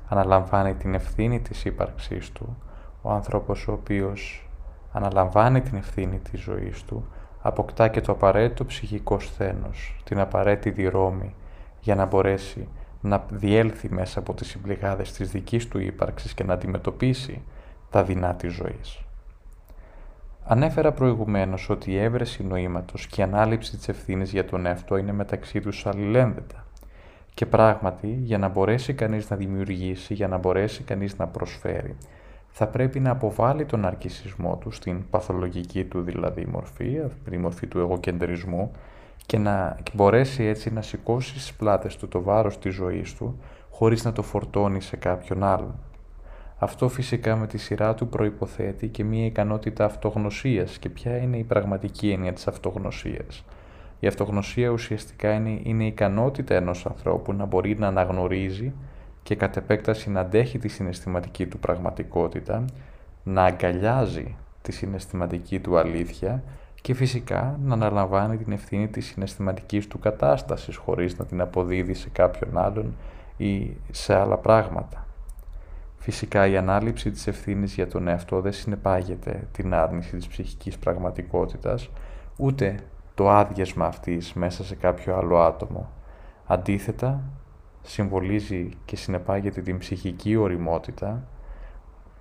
αναλαμβάνει 0.08 0.74
την 0.74 0.94
ευθύνη 0.94 1.40
της 1.40 1.64
ύπαρξής 1.64 2.32
του, 2.32 2.56
ο 3.02 3.10
άνθρωπος 3.10 3.68
ο 3.68 3.72
οποίος 3.72 4.48
αναλαμβάνει 4.92 5.60
την 5.60 5.76
ευθύνη 5.76 6.18
της 6.18 6.40
ζωής 6.40 6.84
του, 6.84 7.06
αποκτά 7.42 7.88
και 7.88 8.00
το 8.00 8.12
απαραίτητο 8.12 8.64
ψυχικό 8.64 9.18
σθένος, 9.18 10.00
την 10.04 10.20
απαραίτητη 10.20 10.88
ρόμη 10.88 11.34
για 11.80 11.94
να 11.94 12.04
μπορέσει 12.04 12.68
να 13.00 13.24
διέλθει 13.30 13.92
μέσα 13.92 14.18
από 14.18 14.34
τις 14.34 14.48
συμπληγάδες 14.48 15.12
της 15.12 15.30
δικής 15.30 15.68
του 15.68 15.78
ύπαρξης 15.78 16.34
και 16.34 16.44
να 16.44 16.54
αντιμετωπίσει 16.54 17.42
τα 17.90 18.04
δεινά 18.04 18.34
της 18.34 18.52
ζωής. 18.52 19.05
Ανέφερα 20.48 20.92
προηγουμένως 20.92 21.70
ότι 21.70 21.90
η 21.90 21.98
έβρεση 21.98 22.44
νοήματος 22.44 23.06
και 23.06 23.20
η 23.20 23.24
ανάληψη 23.24 23.76
της 23.76 23.88
ευθύνης 23.88 24.30
για 24.30 24.44
τον 24.44 24.66
εαυτό 24.66 24.96
είναι 24.96 25.12
μεταξύ 25.12 25.60
τους 25.60 25.86
αλληλένδετα. 25.86 26.64
Και 27.34 27.46
πράγματι, 27.46 28.18
για 28.22 28.38
να 28.38 28.48
μπορέσει 28.48 28.94
κανείς 28.94 29.30
να 29.30 29.36
δημιουργήσει, 29.36 30.14
για 30.14 30.28
να 30.28 30.36
μπορέσει 30.36 30.82
κανείς 30.82 31.16
να 31.16 31.26
προσφέρει, 31.26 31.96
θα 32.48 32.66
πρέπει 32.66 33.00
να 33.00 33.10
αποβάλει 33.10 33.64
τον 33.64 33.84
αρκισισμό 33.84 34.56
του 34.56 34.70
στην 34.70 35.10
παθολογική 35.10 35.84
του 35.84 36.00
δηλαδή 36.02 36.46
μορφή, 36.46 37.00
την 37.24 37.40
μορφή 37.40 37.66
του 37.66 37.78
εγωκεντρισμού, 37.78 38.70
και 39.26 39.38
να 39.38 39.76
μπορέσει 39.92 40.44
έτσι 40.44 40.72
να 40.72 40.82
σηκώσει 40.82 41.28
στις 41.28 41.54
πλάτες 41.54 41.96
του 41.96 42.08
το 42.08 42.22
βάρος 42.22 42.58
της 42.58 42.74
ζωής 42.74 43.14
του, 43.14 43.38
χωρίς 43.70 44.04
να 44.04 44.12
το 44.12 44.22
φορτώνει 44.22 44.80
σε 44.80 44.96
κάποιον 44.96 45.44
άλλον. 45.44 45.74
Αυτό 46.58 46.88
φυσικά 46.88 47.36
με 47.36 47.46
τη 47.46 47.58
σειρά 47.58 47.94
του 47.94 48.08
προϋποθέτει 48.08 48.88
και 48.88 49.04
μία 49.04 49.26
ικανότητα 49.26 49.84
αυτογνωσίας 49.84 50.78
και 50.78 50.88
ποια 50.88 51.16
είναι 51.16 51.36
η 51.36 51.44
πραγματική 51.44 52.10
έννοια 52.10 52.32
της 52.32 52.46
αυτογνωσίας. 52.46 53.44
Η 54.00 54.06
αυτογνωσία 54.06 54.68
ουσιαστικά 54.68 55.32
είναι, 55.32 55.60
είναι 55.62 55.84
η 55.84 55.86
ικανότητα 55.86 56.54
ενός 56.54 56.86
ανθρώπου 56.86 57.32
να 57.32 57.44
μπορεί 57.44 57.78
να 57.78 57.86
αναγνωρίζει 57.86 58.72
και 59.22 59.34
κατ' 59.34 59.56
επέκταση 59.56 60.10
να 60.10 60.20
αντέχει 60.20 60.58
τη 60.58 60.68
συναισθηματική 60.68 61.46
του 61.46 61.58
πραγματικότητα, 61.58 62.64
να 63.22 63.44
αγκαλιάζει 63.44 64.36
τη 64.62 64.72
συναισθηματική 64.72 65.60
του 65.60 65.78
αλήθεια 65.78 66.42
και 66.80 66.94
φυσικά 66.94 67.58
να 67.62 67.74
αναλαμβάνει 67.74 68.36
την 68.36 68.52
ευθύνη 68.52 68.88
της 68.88 69.06
συναισθηματικής 69.06 69.86
του 69.86 69.98
κατάστασης 69.98 70.76
χωρίς 70.76 71.18
να 71.18 71.24
την 71.24 71.40
αποδίδει 71.40 71.94
σε 71.94 72.08
κάποιον 72.08 72.58
άλλον 72.58 72.96
ή 73.36 73.76
σε 73.90 74.14
άλλα 74.14 74.36
πράγματα. 74.36 75.05
Φυσικά 76.06 76.46
η 76.46 76.56
ανάληψη 76.56 77.10
της 77.10 77.26
ευθύνης 77.26 77.74
για 77.74 77.86
τον 77.86 78.08
εαυτό 78.08 78.40
δεν 78.40 78.52
συνεπάγεται 78.52 79.48
την 79.52 79.74
άρνηση 79.74 80.16
της 80.16 80.26
ψυχικής 80.26 80.78
πραγματικότητας, 80.78 81.90
ούτε 82.36 82.78
το 83.14 83.30
άδειασμα 83.30 83.86
αυτής 83.86 84.32
μέσα 84.32 84.64
σε 84.64 84.74
κάποιο 84.74 85.16
άλλο 85.16 85.38
άτομο. 85.38 85.90
Αντίθετα, 86.46 87.22
συμβολίζει 87.82 88.68
και 88.84 88.96
συνεπάγεται 88.96 89.60
την 89.60 89.78
ψυχική 89.78 90.36
οριμότητα, 90.36 91.28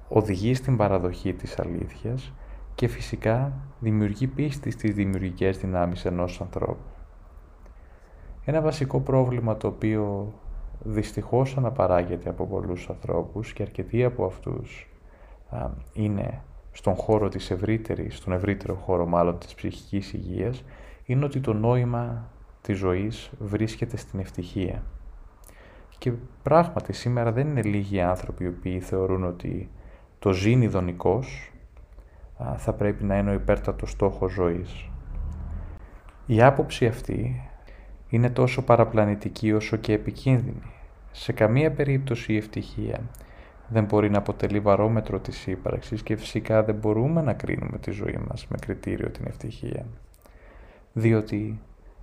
οδηγεί 0.08 0.54
στην 0.54 0.78
παραδοχή 0.78 1.34
της 1.34 1.60
αλήθειας 1.60 2.34
και 2.76 2.88
φυσικά 2.88 3.54
δημιουργεί 3.80 4.28
πίστη 4.28 4.72
στις 4.72 4.94
δημιουργικές 4.94 5.58
δυνάμεις 5.58 6.06
ενός 6.06 6.42
ανθρώπου. 6.42 6.90
Ένα 8.46 8.62
βασικό 8.62 9.00
πρόβλημα 9.00 9.58
το 9.58 9.68
οποίο 9.68 10.34
δυστυχώς 10.84 11.58
αναπαράγεται 11.58 12.30
από 12.30 12.46
πολλούς 12.46 12.90
ανθρώπους 12.90 13.54
και 13.54 13.64
αρκετοί 13.64 14.04
από 14.04 14.26
αυτούς 14.26 14.90
α, 15.50 15.70
είναι 15.94 16.42
στον 16.72 16.96
χώρο 16.96 17.30
της 17.30 17.52
ευρύτερης, 17.52 18.18
στον 18.18 18.34
ευρύτερο 18.34 18.76
χώρο 18.76 19.06
μάλλον 19.06 19.38
της 19.38 19.54
ψυχικής 19.54 20.14
υγείας, 20.14 20.64
είναι 21.06 21.26
ότι 21.26 21.40
το 21.40 21.54
νόημα 21.54 22.30
της 22.62 22.78
ζωής 22.78 23.32
βρίσκεται 23.40 23.98
στην 23.98 24.20
ευτυχία. 24.20 24.84
Και 25.98 26.12
πράγματι 26.44 26.94
σήμερα 26.94 27.32
δεν 27.32 27.48
είναι 27.48 27.62
λίγοι 27.62 28.02
άνθρωποι 28.02 28.44
οι 28.44 28.48
οποίοι 28.48 28.80
θεωρούν 28.80 29.24
ότι 29.24 29.70
το 30.20 30.32
ζήν 30.32 30.62
ειδονικός 30.62 31.52
θα 32.56 32.74
πρέπει 32.74 33.04
να 33.04 33.18
είναι 33.18 33.30
ο 33.30 33.34
υπέρτατος 33.34 33.92
στόχος 33.92 34.32
ζωής. 34.32 34.90
Η 36.26 36.42
άποψη 36.42 36.86
αυτή 36.86 37.50
είναι 38.16 38.30
τόσο 38.30 38.62
παραπλανητική 38.62 39.54
όσο 39.54 39.78
και 39.78 39.94
επικίνδυνη. 39.94 40.62
Σε 41.12 41.34
καμία 41.34 41.72
περίπτωση 41.72 42.34
η 42.34 42.38
ευτυχία 42.38 43.00
δεν 43.68 43.84
μπορεί 43.84 44.10
να 44.10 44.18
αποτελεί 44.18 44.60
βαρόμετρο 44.60 45.20
της 45.20 45.48
ύπαρξης 45.48 46.02
και 46.04 46.16
φυσικά 46.16 46.64
δεν 46.64 46.76
μπορούμε 46.76 47.22
να 47.22 47.34
κρίνουμε 47.34 47.78
τη 47.78 47.92
ζωή 47.92 48.20
μας 48.30 48.48
με 48.48 48.58
κριτήριο 48.62 49.10
την 49.10 49.26
ευτυχία. 49.28 49.86
Διότι 50.94 51.60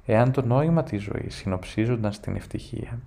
εάν 0.07 0.33
το 0.33 0.47
νόημα 0.47 0.83
της 0.83 1.03
ζωής 1.03 1.35
συνοψίζονταν 1.35 2.13
στην 2.13 2.37
ευτυχία, 2.37 2.99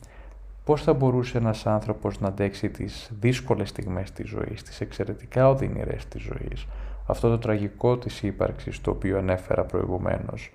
πώς 0.64 0.84
θα 0.84 0.94
μπορούσε 0.94 1.38
ένας 1.38 1.66
άνθρωπος 1.66 2.20
να 2.20 2.28
αντέξει 2.28 2.70
τις 2.70 3.12
δύσκολες 3.20 3.70
στιγμές 3.70 4.12
της 4.12 4.30
ζωής, 4.30 4.64
τις 4.64 4.82
εξαιρετικά 4.82 5.50
οδυνηρές 5.50 6.06
της 6.06 6.22
ζωής, 6.22 6.68
αυτό 7.06 7.30
το 7.30 7.38
τραγικό 7.38 7.98
της 7.98 8.24
ύπαρξης 8.24 8.82
το 8.82 8.92
οποίο 8.92 9.18
ανέφερα 9.18 9.64
προηγουμένως, 9.64 10.52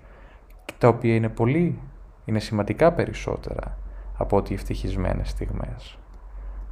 τα 0.77 0.87
οποία 0.87 1.15
είναι 1.15 1.29
πολύ 1.29 1.79
είναι 2.25 2.39
σημαντικά 2.39 2.91
περισσότερα 2.91 3.77
από 4.17 4.37
ότι 4.37 4.53
ευτυχισμένες 4.53 5.29
στιγμές. 5.29 5.97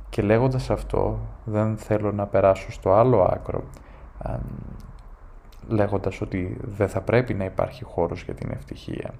Και 0.09 0.21
λέγοντας 0.21 0.69
αυτό, 0.69 1.19
δεν 1.43 1.77
θέλω 1.77 2.11
να 2.11 2.25
περάσω 2.25 2.71
στο 2.71 2.93
άλλο 2.93 3.21
άκρο, 3.21 3.63
λέγοντας 5.67 6.21
ότι 6.21 6.57
δεν 6.61 6.89
θα 6.89 7.01
πρέπει 7.01 7.33
να 7.33 7.43
υπάρχει 7.43 7.83
χώρος 7.83 8.23
για 8.23 8.33
την 8.33 8.51
ευτυχία. 8.51 9.13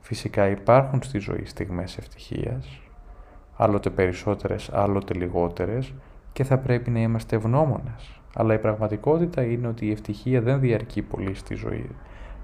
Φυσικά 0.00 0.48
υπάρχουν 0.48 1.02
στη 1.02 1.18
ζωή 1.18 1.44
στιγμές 1.44 1.98
ευτυχίας, 1.98 2.80
άλλοτε 3.56 3.90
περισσότερες, 3.90 4.70
άλλοτε 4.72 5.14
λιγότερες 5.14 5.94
και 6.32 6.44
θα 6.44 6.58
πρέπει 6.58 6.90
να 6.90 7.00
είμαστε 7.00 7.36
ευγνώμονες. 7.36 8.20
Αλλά 8.34 8.54
η 8.54 8.58
πραγματικότητα 8.58 9.42
είναι 9.42 9.66
ότι 9.66 9.86
η 9.86 9.90
ευτυχία 9.90 10.40
δεν 10.40 10.60
διαρκεί 10.60 11.02
πολύ 11.02 11.34
στη 11.34 11.54
ζωή. 11.54 11.90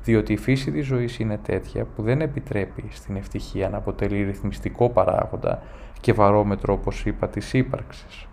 Διότι 0.06 0.32
η 0.32 0.36
φύση 0.36 0.72
της 0.72 0.86
ζωής 0.86 1.18
είναι 1.18 1.38
τέτοια 1.38 1.84
που 1.84 2.02
δεν 2.02 2.20
επιτρέπει 2.20 2.84
στην 2.90 3.16
ευτυχία 3.16 3.68
να 3.68 3.76
αποτελεί 3.76 4.22
ρυθμιστικό 4.22 4.90
παράγοντα 4.90 5.62
και 6.00 6.12
βαρόμετρο 6.12 6.74
όπως 6.74 7.04
είπα 7.04 7.28
της 7.28 7.52
ύπαρξης. 7.52 8.28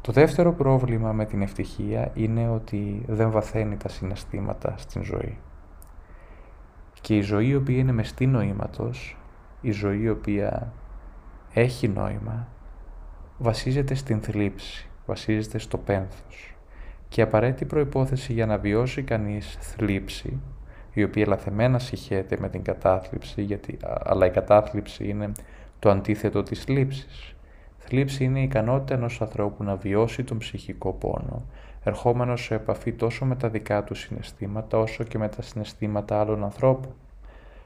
Το 0.00 0.12
δεύτερο 0.12 0.52
πρόβλημα 0.52 1.12
με 1.12 1.24
την 1.24 1.42
ευτυχία 1.42 2.10
είναι 2.14 2.48
ότι 2.48 3.04
δεν 3.06 3.30
βαθαίνει 3.30 3.76
τα 3.76 3.88
συναισθήματα 3.88 4.74
στην 4.76 5.02
ζωή. 5.02 5.38
Και 7.00 7.16
η 7.16 7.20
ζωή 7.20 7.48
η 7.48 7.54
οποία 7.54 7.78
είναι 7.78 7.92
μεστή 7.92 8.26
νοήματος, 8.26 9.16
η 9.60 9.70
ζωή 9.70 10.00
η 10.00 10.08
οποία 10.08 10.72
έχει 11.52 11.88
νόημα, 11.88 12.48
βασίζεται 13.38 13.94
στην 13.94 14.20
θλίψη, 14.20 14.88
βασίζεται 15.06 15.58
στο 15.58 15.78
πένθος. 15.78 16.54
Και 17.10 17.22
απαραίτητη 17.22 17.64
προϋπόθεση 17.64 18.32
για 18.32 18.46
να 18.46 18.58
βιώσει 18.58 19.02
κανείς 19.02 19.56
θλίψη, 19.60 20.40
η 20.92 21.02
οποία 21.02 21.26
λαθεμένα 21.26 21.78
συχέται 21.78 22.36
με 22.40 22.48
την 22.48 22.62
κατάθλιψη, 22.62 23.42
γιατί, 23.42 23.76
αλλά 24.02 24.26
η 24.26 24.30
κατάθλιψη 24.30 25.08
είναι 25.08 25.32
το 25.78 25.90
αντίθετο 25.90 26.42
της 26.42 26.64
θλίψης. 26.64 27.34
Θλίψη 27.78 28.24
είναι 28.24 28.40
η 28.40 28.42
ικανότητα 28.42 28.94
ενός 28.94 29.20
ανθρώπου 29.20 29.64
να 29.64 29.76
βιώσει 29.76 30.24
τον 30.24 30.38
ψυχικό 30.38 30.92
πόνο, 30.92 31.42
ερχόμενος 31.82 32.44
σε 32.44 32.54
επαφή 32.54 32.92
τόσο 32.92 33.24
με 33.24 33.36
τα 33.36 33.48
δικά 33.48 33.84
του 33.84 33.94
συναισθήματα, 33.94 34.78
όσο 34.78 35.04
και 35.04 35.18
με 35.18 35.28
τα 35.28 35.42
συναισθήματα 35.42 36.20
άλλων 36.20 36.44
ανθρώπων. 36.44 36.92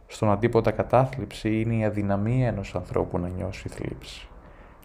Στον 0.06 0.30
αντίποτα 0.30 0.70
κατάθλιψη 0.70 1.60
είναι 1.60 1.74
η 1.74 1.84
αδυναμία 1.84 2.48
ενός 2.48 2.74
ανθρώπου 2.74 3.18
να 3.18 3.28
νιώσει 3.28 3.68
θλίψη. 3.68 4.28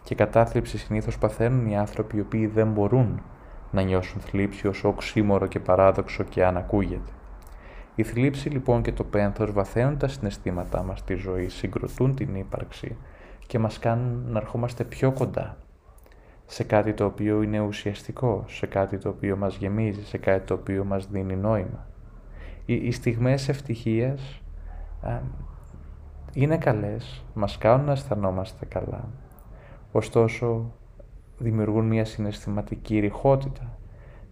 Και 0.02 0.14
κατάθλιψη 0.14 0.78
συνήθως 0.78 1.18
παθαίνουν 1.18 1.66
οι 1.66 1.78
άνθρωποι 1.78 2.16
οι 2.16 2.20
οποίοι 2.20 2.46
δεν 2.46 2.68
μπορούν 2.68 3.22
να 3.70 3.82
νιώσουν 3.82 4.20
θλίψη 4.20 4.68
όσο 4.68 4.88
οξύμορο 4.88 5.46
και 5.46 5.60
παράδοξο 5.60 6.22
και 6.22 6.44
αν 6.44 6.56
ακούγεται. 6.56 7.10
Η 7.94 8.02
θλίψη 8.02 8.48
λοιπόν 8.48 8.82
και 8.82 8.92
το 8.92 9.04
πένθος 9.04 9.52
βαθαίνουν 9.52 9.98
τα 9.98 10.08
συναισθήματά 10.08 10.82
μας 10.82 10.98
στη 10.98 11.14
ζωή, 11.14 11.48
συγκροτούν 11.48 12.14
την 12.14 12.34
ύπαρξη 12.34 12.96
και 13.46 13.58
μας 13.58 13.78
κάνουν 13.78 14.24
να 14.28 14.38
ερχόμαστε 14.38 14.84
πιο 14.84 15.12
κοντά 15.12 15.56
σε 16.46 16.64
κάτι 16.64 16.94
το 16.94 17.04
οποίο 17.04 17.42
είναι 17.42 17.60
ουσιαστικό, 17.60 18.44
σε 18.48 18.66
κάτι 18.66 18.98
το 18.98 19.08
οποίο 19.08 19.36
μας 19.36 19.56
γεμίζει, 19.56 20.04
σε 20.04 20.18
κάτι 20.18 20.46
το 20.46 20.54
οποίο 20.54 20.84
μας 20.84 21.06
δίνει 21.06 21.36
νόημα. 21.36 21.86
Οι, 22.64 22.74
οι 22.74 22.90
στιγμές 22.90 23.48
ευτυχίας 23.48 24.42
είναι 26.32 26.56
καλές, 26.56 27.24
μας 27.34 27.58
κάνουν 27.58 27.86
να 27.86 27.92
αισθανόμαστε 27.92 28.64
καλά, 28.64 29.08
ωστόσο 29.92 30.72
δημιουργούν 31.40 31.86
μια 31.86 32.04
συναισθηματική 32.04 32.98
ρηχότητα, 32.98 33.78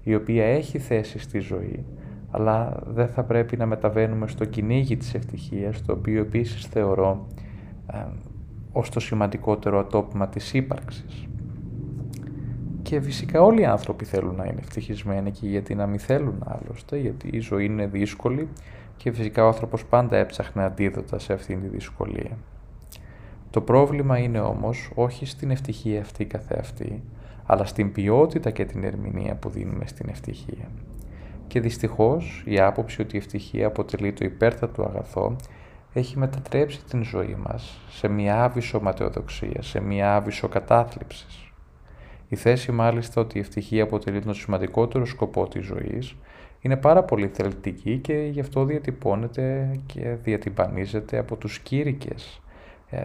η 0.02 0.14
οποία 0.14 0.44
έχει 0.44 0.78
θέση 0.78 1.18
στη 1.18 1.38
ζωή, 1.38 1.84
αλλά 2.30 2.82
δεν 2.86 3.08
θα 3.08 3.22
πρέπει 3.24 3.56
να 3.56 3.66
μεταβαίνουμε 3.66 4.26
στο 4.26 4.44
κυνήγι 4.44 4.96
της 4.96 5.14
ευτυχίας, 5.14 5.82
το 5.82 5.92
οποίο 5.92 6.20
επίσης 6.20 6.66
θεωρώ 6.66 7.26
ως 8.72 8.90
το 8.90 9.00
σημαντικότερο 9.00 9.78
ατόπιμα 9.78 10.28
της 10.28 10.54
ύπαρξης. 10.54 11.28
Και 12.82 13.00
φυσικά 13.00 13.42
όλοι 13.42 13.60
οι 13.60 13.64
άνθρωποι 13.64 14.04
θέλουν 14.04 14.34
να 14.34 14.44
είναι 14.44 14.60
ευτυχισμένοι 14.60 15.30
και 15.30 15.46
γιατί 15.46 15.74
να 15.74 15.86
μην 15.86 15.98
θέλουν 15.98 16.44
άλλωστε, 16.46 16.98
γιατί 16.98 17.28
η 17.32 17.38
ζωή 17.38 17.64
είναι 17.64 17.86
δύσκολη 17.86 18.48
και 18.96 19.12
φυσικά 19.12 19.44
ο 19.44 19.46
άνθρωπος 19.46 19.84
πάντα 19.84 20.16
έψαχνε 20.16 20.64
αντίδοτα 20.64 21.18
σε 21.18 21.32
αυτήν 21.32 21.60
τη 21.60 21.66
δυσκολία. 21.66 22.38
Το 23.50 23.60
πρόβλημα 23.60 24.18
είναι 24.18 24.40
όμως 24.40 24.90
όχι 24.94 25.26
στην 25.26 25.50
ευτυχία 25.50 26.00
αυτή 26.00 26.24
καθεαυτή, 26.24 27.02
αλλά 27.46 27.64
στην 27.64 27.92
ποιότητα 27.92 28.50
και 28.50 28.64
την 28.64 28.84
ερμηνεία 28.84 29.34
που 29.34 29.48
δίνουμε 29.48 29.86
στην 29.86 30.08
ευτυχία. 30.08 30.68
Και 31.46 31.60
δυστυχώς 31.60 32.42
η 32.46 32.60
άποψη 32.60 33.00
ότι 33.00 33.14
η 33.16 33.18
ευτυχία 33.18 33.66
αποτελεί 33.66 34.12
το 34.12 34.24
υπέρτατο 34.24 34.82
αγαθό 34.82 35.36
έχει 35.92 36.18
μετατρέψει 36.18 36.84
την 36.84 37.04
ζωή 37.04 37.36
μας 37.46 37.80
σε 37.88 38.08
μια 38.08 38.42
άβυσο 38.44 38.80
ματαιοδοξία, 38.80 39.62
σε 39.62 39.80
μια 39.80 40.14
άβυσο 40.14 40.48
κατάθλιψης. 40.48 41.52
Η 42.28 42.36
θέση 42.36 42.72
μάλιστα 42.72 43.20
ότι 43.20 43.36
η 43.36 43.40
ευτυχία 43.40 43.82
αποτελεί 43.82 44.20
τον 44.20 44.34
σημαντικότερο 44.34 45.06
σκοπό 45.06 45.48
της 45.48 45.64
ζωής 45.64 46.16
είναι 46.60 46.76
πάρα 46.76 47.02
πολύ 47.02 47.28
θελτική 47.28 47.98
και 47.98 48.12
γι' 48.12 48.40
αυτό 48.40 48.64
διατυπώνεται 48.64 49.76
και 49.86 50.16
διατυμπανίζεται 50.22 51.18
από 51.18 51.36
τους 51.36 51.58
κήρυκες 51.58 52.40
ε, 52.46 52.47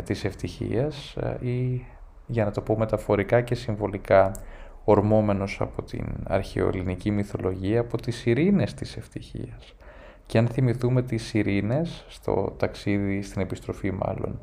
της 0.04 0.24
ευτυχίας 0.24 1.16
ε, 1.16 1.48
ή 1.48 1.86
για 2.28 2.46
να 2.46 2.52
το 2.52 2.62
πω 2.62 2.78
μεταφορικά 2.78 3.42
και 3.42 3.56
συμβολικά 3.56 4.32
ορμόμενος 4.84 5.58
από 5.62 5.82
την 5.82 6.06
αρχαιοελληνική 6.28 7.12
μυθολογία 7.12 7.80
από 7.80 7.98
τις 7.98 8.26
ειρήνες 8.26 8.74
της 8.74 8.98
ευτυχίας. 8.98 9.76
Και 10.26 10.38
αν 10.38 10.48
θυμηθούμε 10.48 11.02
τις 11.02 11.34
ειρήνες 11.34 12.06
στο 12.08 12.54
ταξίδι, 12.58 13.22
στην 13.22 13.42
επιστροφή 13.42 13.92
μάλλον, 13.92 14.40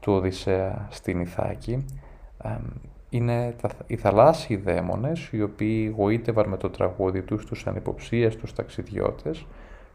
του 0.00 0.12
Οδυσσέα 0.12 0.88
στην 0.90 1.20
Ιθάκη, 1.20 1.84
είναι 3.08 3.54
οι 3.86 3.96
θαλάσσιοι 3.96 4.56
δαίμονες, 4.56 5.28
οι 5.32 5.42
οποίοι 5.42 5.94
γοήτευαν 5.96 6.48
με 6.48 6.56
το 6.56 6.70
τραγούδι 6.70 7.22
τους 7.22 7.46
τους 7.46 7.66
ανυποψίαστους 7.66 8.52
ταξιδιώτες 8.52 9.46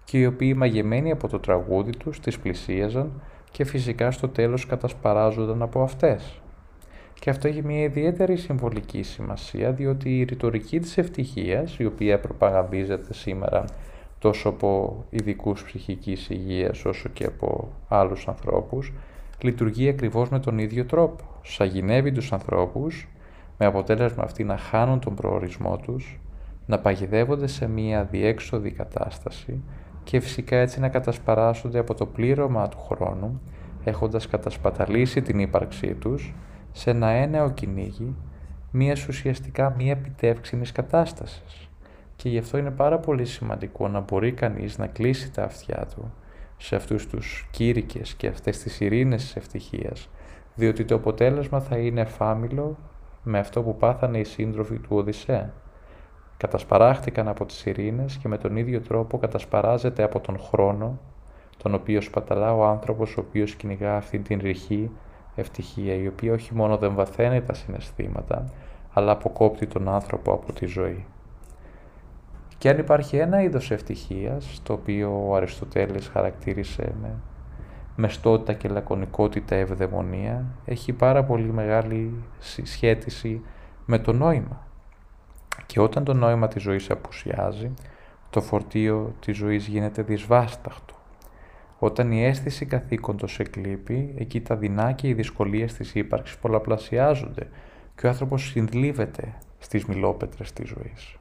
και 0.03 0.17
οι 0.17 0.25
οποίοι 0.25 0.53
μαγεμένοι 0.57 1.11
από 1.11 1.27
το 1.27 1.39
τραγούδι 1.39 1.91
τους 1.97 2.19
τις 2.19 2.39
πλησίαζαν 2.39 3.21
και 3.51 3.65
φυσικά 3.65 4.11
στο 4.11 4.27
τέλος 4.27 4.65
κατασπαράζονταν 4.65 5.61
από 5.61 5.81
αυτές. 5.81 6.41
Και 7.19 7.29
αυτό 7.29 7.47
έχει 7.47 7.63
μια 7.63 7.83
ιδιαίτερη 7.83 8.37
συμβολική 8.37 9.03
σημασία, 9.03 9.71
διότι 9.71 10.19
η 10.19 10.23
ρητορική 10.23 10.79
της 10.79 10.97
ευτυχίας, 10.97 11.77
η 11.77 11.85
οποία 11.85 12.19
προπαγανδίζεται 12.19 13.13
σήμερα 13.13 13.65
τόσο 14.19 14.49
από 14.49 15.03
ειδικούς 15.09 15.63
ψυχικής 15.63 16.29
υγείας 16.29 16.85
όσο 16.85 17.09
και 17.09 17.25
από 17.25 17.71
άλλους 17.87 18.27
ανθρώπους, 18.27 18.93
λειτουργεί 19.41 19.89
ακριβώς 19.89 20.29
με 20.29 20.39
τον 20.39 20.57
ίδιο 20.57 20.85
τρόπο. 20.85 21.23
Σαγηνεύει 21.43 22.11
τους 22.11 22.31
ανθρώπους 22.33 23.07
με 23.57 23.65
αποτέλεσμα 23.65 24.23
αυτοί 24.23 24.43
να 24.43 24.57
χάνουν 24.57 24.99
τον 24.99 25.15
προορισμό 25.15 25.77
τους, 25.77 26.19
να 26.65 26.79
παγιδεύονται 26.79 27.47
σε 27.47 27.67
μία 27.67 28.03
διέξοδη 28.03 28.71
κατάσταση 28.71 29.61
και 30.03 30.19
φυσικά 30.19 30.57
έτσι 30.57 30.79
να 30.79 30.89
κατασπαράσσονται 30.89 31.79
από 31.79 31.93
το 31.93 32.05
πλήρωμα 32.05 32.67
του 32.67 32.79
χρόνου, 32.79 33.41
έχοντας 33.83 34.27
κατασπαταλήσει 34.27 35.21
την 35.21 35.39
ύπαρξή 35.39 35.93
τους 35.93 36.33
σε 36.71 36.89
ένα 36.89 37.07
ένεο 37.07 37.51
κυνήγι 37.51 38.15
μίας 38.71 39.07
ουσιαστικά 39.07 39.75
μία 39.77 39.91
επιτεύξιμης 39.91 40.71
κατάστασης. 40.71 41.69
Και 42.15 42.29
γι' 42.29 42.37
αυτό 42.37 42.57
είναι 42.57 42.71
πάρα 42.71 42.99
πολύ 42.99 43.25
σημαντικό 43.25 43.87
να 43.87 43.99
μπορεί 43.99 44.31
κανείς 44.31 44.77
να 44.77 44.87
κλείσει 44.87 45.31
τα 45.31 45.43
αυτιά 45.43 45.87
του 45.95 46.13
σε 46.57 46.75
αυτούς 46.75 47.07
τους 47.07 47.47
κήρυκες 47.51 48.13
και 48.13 48.27
αυτές 48.27 48.59
τις 48.59 48.79
ειρήνες 48.79 49.21
της 49.21 49.35
ευτυχίας, 49.35 50.09
διότι 50.55 50.85
το 50.85 50.95
αποτέλεσμα 50.95 51.59
θα 51.59 51.77
είναι 51.77 52.05
φάμιλο 52.05 52.77
με 53.23 53.39
αυτό 53.39 53.61
που 53.61 53.77
πάθανε 53.77 54.17
οι 54.17 54.23
σύντροφοι 54.23 54.77
του 54.79 54.95
Οδυσσέα. 54.95 55.53
Κατασπαράχτηκαν 56.39 57.27
από 57.27 57.45
τις 57.45 57.65
ειρήνες 57.65 58.17
και 58.17 58.27
με 58.27 58.37
τον 58.37 58.57
ίδιο 58.57 58.81
τρόπο 58.81 59.17
κατασπαράζεται 59.17 60.03
από 60.03 60.19
τον 60.19 60.39
χρόνο, 60.39 60.99
τον 61.57 61.73
οποίος 61.73 62.05
σπαταλά 62.05 62.55
ο 62.55 62.63
άνθρωπος 62.63 63.17
ο 63.17 63.19
οποίος 63.27 63.55
κυνηγά 63.55 63.95
αυτή 63.95 64.19
την 64.19 64.39
ρηχή 64.41 64.91
ευτυχία, 65.35 65.93
η 65.93 66.07
οποία 66.07 66.33
όχι 66.33 66.55
μόνο 66.55 66.77
δεν 66.77 66.93
βαθαίνει 66.95 67.41
τα 67.41 67.53
συναισθήματα, 67.53 68.45
αλλά 68.93 69.11
αποκόπτει 69.11 69.67
τον 69.67 69.89
άνθρωπο 69.89 70.33
από 70.33 70.53
τη 70.53 70.65
ζωή. 70.65 71.05
Και 72.57 72.69
αν 72.69 72.77
υπάρχει 72.77 73.17
ένα 73.17 73.41
είδος 73.41 73.71
ευτυχίας, 73.71 74.61
το 74.63 74.73
οποίο 74.73 75.25
ο 75.27 75.35
Αριστοτέλης 75.35 76.07
χαρακτήρισε 76.07 76.93
με 77.01 77.15
μεστότητα 77.95 78.53
και 78.53 78.67
λακωνικότητα 78.67 79.55
ευδαιμονία, 79.55 80.45
έχει 80.65 80.93
πάρα 80.93 81.23
πολύ 81.23 81.51
μεγάλη 81.51 82.23
σχέτιση 82.63 83.41
με 83.85 83.99
το 83.99 84.13
νόημα. 84.13 84.67
Και 85.65 85.79
όταν 85.79 86.03
το 86.03 86.13
νόημα 86.13 86.47
της 86.47 86.61
ζωής 86.61 86.89
απουσιάζει, 86.89 87.71
το 88.29 88.41
φορτίο 88.41 89.15
της 89.19 89.37
ζωής 89.37 89.67
γίνεται 89.67 90.01
δυσβάσταχτο. 90.01 90.93
Όταν 91.79 92.11
η 92.11 92.25
αίσθηση 92.25 92.65
καθήκοντος 92.65 93.39
εκλείπει, 93.39 94.13
εκεί 94.17 94.41
τα 94.41 94.55
δεινά 94.55 94.91
και 94.91 95.07
οι 95.07 95.13
δυσκολίες 95.13 95.73
της 95.73 95.95
ύπαρξης 95.95 96.37
πολλαπλασιάζονται 96.37 97.47
και 97.95 98.05
ο 98.05 98.09
άνθρωπος 98.09 98.49
συνδλίβεται 98.49 99.33
στις 99.57 99.85
μιλόπετρες 99.85 100.53
της 100.53 100.67
ζωής. 100.69 101.17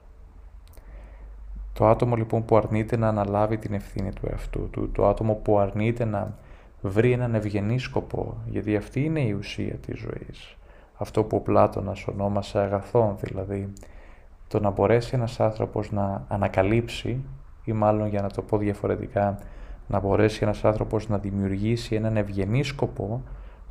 Το 1.73 1.87
άτομο 1.87 2.17
λοιπόν 2.17 2.45
που 2.45 2.57
αρνείται 2.57 2.97
να 2.97 3.09
αναλάβει 3.09 3.59
την 3.59 3.75
ευθύνη 3.75 4.13
του 4.13 4.29
εαυτού 4.31 4.69
του, 4.71 4.91
το 4.93 5.09
άτομο 5.09 5.35
που 5.35 5.59
αρνείται 5.59 6.05
να 6.05 6.39
βρει 6.81 7.13
έναν 7.13 7.35
ευγενή 7.35 7.79
σκοπό, 7.79 8.37
γιατί 8.47 8.77
αυτή 8.77 9.05
είναι 9.05 9.21
η 9.21 9.33
ουσία 9.33 9.75
της 9.75 9.99
ζωής. 9.99 10.57
Αυτό 10.95 11.25
που 11.25 11.37
ο 11.37 11.41
Πλάτωνας 11.41 12.07
ονόμασε 12.07 12.59
αγαθόν, 12.59 13.17
δηλαδή 13.21 13.73
το 14.49 14.61
να 14.61 14.71
μπορέσει 14.71 15.11
ένας 15.15 15.41
άνθρωπος 15.41 15.93
να 15.93 16.25
ανακαλύψει 16.29 17.25
ή 17.65 17.73
μάλλον 17.73 18.09
για 18.09 18.23
να 18.23 18.31
το 18.31 18.43
πω 18.43 18.59
διαφορετικά 18.59 19.39
να 19.87 20.01
μπορέσει 20.01 20.39
ένας 20.43 20.65
άνθρωπος 20.65 21.09
να 21.09 21.19
δημιουργήσει 21.19 21.95
έναν 21.95 22.17
ευγενή 22.17 22.63
σκοπό 22.63 23.23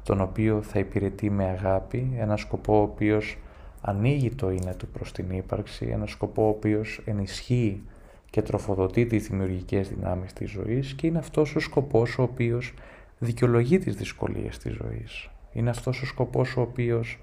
τον 0.04 0.22
οποίο 0.22 0.62
θα 0.62 0.80
υπηρετεί 0.80 1.30
με 1.30 1.44
αγάπη, 1.44 2.13
ένα 2.18 2.38
σκοπό 2.38 2.80
ο 2.80 2.82
οποίος 2.82 3.38
ανοίγει 3.82 4.30
το 4.30 4.50
είναι 4.50 4.74
του 4.78 4.88
προς 4.88 5.12
την 5.12 5.32
ύπαρξη, 5.32 5.88
ένα 5.92 6.06
σκοπό 6.06 6.46
ο 6.46 6.48
οποίος 6.48 7.02
ενισχύει 7.06 7.84
και 8.30 8.42
τροφοδοτεί 8.42 9.06
τις 9.06 9.28
δημιουργικές 9.28 9.90
δυνάμεις 9.90 10.34
της 10.34 10.50
ζωής 10.50 10.94
και 10.94 11.08
είναι 11.08 11.18
αυτός 11.18 11.56
ο 11.56 11.60
σκοπός 11.60 12.18
ο 12.18 12.22
οποίος 12.22 12.74
δικαιολογεί 13.20 13.78
τις 13.78 13.96
δυσκολίες 13.96 14.58
της 14.58 14.74
ζωής. 14.74 15.30
Είναι 15.54 15.70
αυτός 15.70 16.02
ο 16.02 16.06
σκοπός 16.06 16.58
ο 16.58 16.62
οποίος 16.62 17.20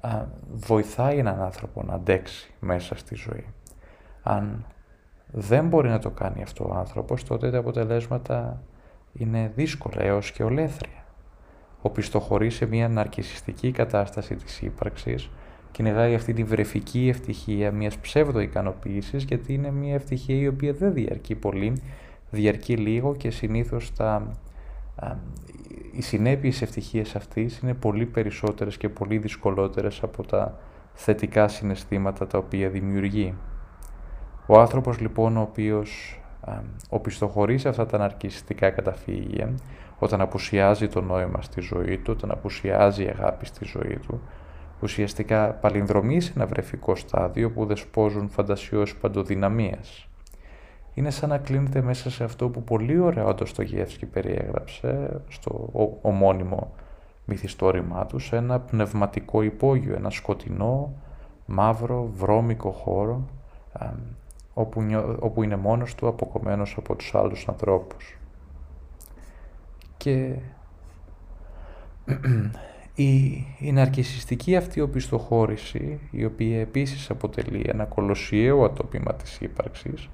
α, 0.00 0.24
βοηθάει 0.52 1.18
έναν 1.18 1.40
άνθρωπο 1.40 1.82
να 1.82 1.94
αντέξει 1.94 2.54
μέσα 2.60 2.96
στη 2.96 3.14
ζωή. 3.14 3.44
Αν 4.22 4.64
δεν 5.32 5.68
μπορεί 5.68 5.88
να 5.88 5.98
το 5.98 6.10
κάνει 6.10 6.42
αυτό 6.42 6.68
ο 6.68 6.74
άνθρωπος, 6.74 7.24
τότε 7.24 7.50
τα 7.50 7.58
αποτελέσματα 7.58 8.62
είναι 9.12 9.52
δύσκολα 9.54 10.02
έως 10.02 10.32
και 10.32 10.42
ολέθρια. 10.42 11.04
Οπισθοχωρεί 11.82 12.50
σε 12.50 12.66
μια 12.66 12.88
ναρκισιστική 12.88 13.70
κατάσταση 13.70 14.34
της 14.34 14.60
ύπαρξης, 14.60 15.30
κυνηγάει 15.70 16.14
αυτή 16.14 16.32
τη 16.32 16.44
βρεφική 16.44 17.08
ευτυχία 17.08 17.72
μιας 17.72 17.98
ψεύδο 17.98 18.40
ικανοποίησης, 18.40 19.24
γιατί 19.24 19.54
είναι 19.54 19.70
μια 19.70 19.94
ευτυχία 19.94 20.36
η 20.36 20.46
οποία 20.46 20.72
δεν 20.72 20.92
διαρκεί 20.92 21.34
πολύ, 21.34 21.82
διαρκεί 22.30 22.76
λίγο 22.76 23.16
και 23.16 23.30
συνήθως 23.30 23.92
τα, 23.92 24.32
α, 24.96 25.16
οι 25.92 26.02
συνέπειες 26.02 26.62
ευτυχίας 26.62 27.16
αυτής 27.16 27.58
είναι 27.58 27.74
πολύ 27.74 28.06
περισσότερες 28.06 28.76
και 28.76 28.88
πολύ 28.88 29.18
δυσκολότερες 29.18 30.02
από 30.02 30.26
τα 30.26 30.58
θετικά 30.94 31.48
συναισθήματα 31.48 32.26
τα 32.26 32.38
οποία 32.38 32.68
δημιουργεί. 32.68 33.34
Ο 34.46 34.60
άνθρωπος 34.60 35.00
λοιπόν 35.00 35.36
ο 35.36 35.40
οποίος 35.40 36.20
οπισθοχωρείς 36.88 37.60
σε 37.60 37.68
αυτά 37.68 37.86
τα 37.86 37.98
ναρκιστικά 37.98 38.70
καταφύγια, 38.70 39.54
όταν 39.98 40.20
απουσιάζει 40.20 40.88
το 40.88 41.00
νόημα 41.00 41.42
στη 41.42 41.60
ζωή 41.60 41.98
του, 41.98 42.14
όταν 42.16 42.30
απουσιάζει 42.30 43.04
η 43.04 43.08
αγάπη 43.08 43.46
στη 43.46 43.64
ζωή 43.64 43.98
του, 44.06 44.20
ουσιαστικά 44.80 45.50
παλινδρομεί 45.50 46.20
σε 46.20 46.32
ένα 46.36 46.46
βρεφικό 46.46 46.96
στάδιο 46.96 47.50
που 47.50 47.66
δεσπόζουν 47.66 48.28
φαντασιώσεις 48.28 48.96
παντοδυναμίας. 48.96 50.07
Είναι 50.98 51.10
σαν 51.10 51.28
να 51.28 51.38
κλείνεται 51.38 51.82
μέσα 51.82 52.10
σε 52.10 52.24
αυτό 52.24 52.48
που 52.48 52.62
πολύ 52.62 52.98
ωραία 52.98 53.24
ο 53.24 53.34
Ντοστογεύσκη 53.34 54.06
περιέγραψε 54.06 55.20
στο 55.28 55.68
ομώνυμο 56.02 56.72
μυθιστόρημά 57.24 58.06
του, 58.06 58.18
σε 58.18 58.36
ένα 58.36 58.60
πνευματικό 58.60 59.42
υπόγειο, 59.42 59.94
ένα 59.94 60.10
σκοτεινό, 60.10 60.92
μαύρο, 61.46 62.10
βρώμικο 62.16 62.70
χώρο, 62.70 63.28
όπου, 64.54 64.82
όπου 65.18 65.42
είναι 65.42 65.56
μόνος 65.56 65.94
του 65.94 66.08
αποκομμένος 66.08 66.74
από 66.78 66.94
τους 66.94 67.14
άλλους 67.14 67.48
ανθρώπους. 67.48 68.18
Και 69.96 70.34
η, 72.94 73.16
η 73.58 73.72
ναρκισιστική 73.72 74.56
αυτή 74.56 74.80
οπισθοχώρηση, 74.80 76.00
η 76.10 76.24
οποία 76.24 76.60
επίσης 76.60 77.10
αποτελεί 77.10 77.64
ένα 77.68 77.84
κολοσιαίο 77.84 78.64
ατόπιμα 78.64 79.14
της 79.14 79.40
ύπαρξης, 79.40 80.08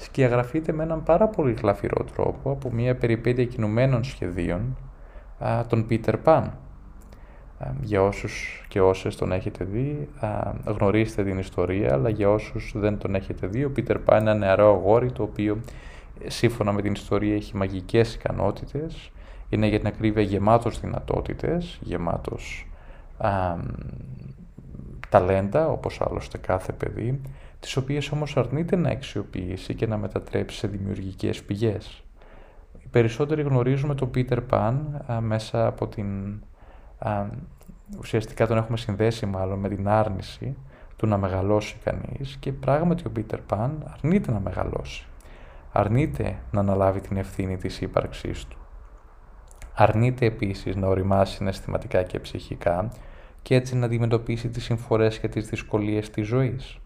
σκιαγραφείται 0.00 0.72
με 0.72 0.82
έναν 0.82 1.02
πάρα 1.02 1.28
πολύ 1.28 1.52
γλαφυρό 1.52 2.04
τρόπο 2.14 2.50
από 2.50 2.70
μια 2.72 2.96
περιπέτεια 2.96 3.44
κινουμένων 3.44 4.04
σχεδίων 4.04 4.76
α, 5.38 5.66
τον 5.66 5.86
Πίτερ 5.86 6.16
Παν, 6.16 6.52
για 7.82 8.02
όσους 8.02 8.64
και 8.68 8.80
όσες 8.80 9.16
τον 9.16 9.32
έχετε 9.32 9.64
δει, 9.64 10.08
γνωρίζετε 10.64 11.24
την 11.24 11.38
ιστορία, 11.38 11.92
αλλά 11.92 12.08
για 12.08 12.30
όσους 12.30 12.72
δεν 12.76 12.98
τον 12.98 13.14
έχετε 13.14 13.46
δει, 13.46 13.64
ο 13.64 13.70
Πίτερ 13.70 13.98
Πάν 13.98 14.20
είναι 14.20 14.30
ένα 14.30 14.38
νεαρό 14.38 14.74
αγόρι, 14.74 15.12
το 15.12 15.22
οποίο 15.22 15.60
σύμφωνα 16.26 16.72
με 16.72 16.82
την 16.82 16.92
ιστορία 16.92 17.34
έχει 17.34 17.56
μαγικές 17.56 18.14
ικανότητες, 18.14 19.10
είναι 19.48 19.66
για 19.66 19.78
την 19.78 19.86
ακρίβεια 19.86 20.22
γεμάτος 20.22 20.80
δυνατότητες, 20.80 21.78
γεμάτος 21.82 22.66
α, 23.18 23.56
ταλέντα, 25.08 25.68
όπως 25.68 26.00
άλλωστε 26.00 26.38
κάθε 26.38 26.72
παιδί, 26.72 27.20
τις 27.60 27.76
οποίες 27.76 28.10
όμως 28.10 28.36
αρνείται 28.36 28.76
να 28.76 28.90
αξιοποιήσει 28.90 29.74
και 29.74 29.86
να 29.86 29.96
μετατρέψει 29.96 30.58
σε 30.58 30.68
δημιουργικές 30.68 31.42
πηγές. 31.42 32.02
Οι 32.82 32.86
περισσότεροι 32.90 33.42
γνωρίζουμε 33.42 33.94
τον 33.94 34.10
Πίτερ 34.10 34.40
Παν 34.40 35.04
μέσα 35.20 35.66
από 35.66 35.86
την 35.86 36.40
ουσιαστικά 37.98 38.46
τον 38.46 38.56
έχουμε 38.56 38.76
συνδέσει 38.76 39.26
μάλλον 39.26 39.58
με 39.58 39.68
την 39.68 39.88
άρνηση 39.88 40.56
του 40.96 41.06
να 41.06 41.16
μεγαλώσει 41.16 41.76
κανείς 41.84 42.36
και 42.40 42.52
πράγματι 42.52 43.02
ο 43.06 43.10
Πίτερ 43.10 43.40
Παν 43.40 43.92
αρνείται 43.96 44.32
να 44.32 44.40
μεγαλώσει. 44.40 45.06
Αρνείται 45.72 46.38
να 46.50 46.60
αναλάβει 46.60 47.00
την 47.00 47.16
ευθύνη 47.16 47.56
της 47.56 47.80
ύπαρξής 47.80 48.44
του. 48.44 48.56
Αρνείται 49.74 50.26
επίσης 50.26 50.76
να 50.76 50.86
οριμάσει 50.86 51.34
συναισθηματικά 51.34 52.02
και 52.02 52.20
ψυχικά 52.20 52.92
και 53.42 53.54
έτσι 53.54 53.76
να 53.76 53.86
αντιμετωπίσει 53.86 54.48
τις 54.48 54.64
συμφορές 54.64 55.18
και 55.18 55.28
τις 55.28 55.48
δυσκολίες 55.48 56.10
της 56.10 56.26
ζωής. 56.26 56.78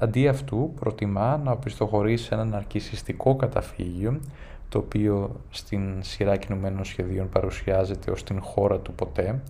Αντί 0.00 0.28
αυτού 0.28 0.72
προτιμά 0.80 1.40
να 1.44 1.50
οπισθοχωρήσει 1.50 2.24
σε 2.24 2.34
έναν 2.34 2.54
αρκισιστικό 2.54 3.36
καταφύγιο 3.36 4.20
το 4.68 4.78
οποίο 4.78 5.40
στην 5.50 6.02
σειρά 6.02 6.36
κινουμένων 6.36 6.84
σχεδίων 6.84 7.28
παρουσιάζεται 7.28 8.10
ως 8.10 8.22
την 8.22 8.40
χώρα 8.40 8.78
του 8.78 8.92
ποτέ 8.92 9.42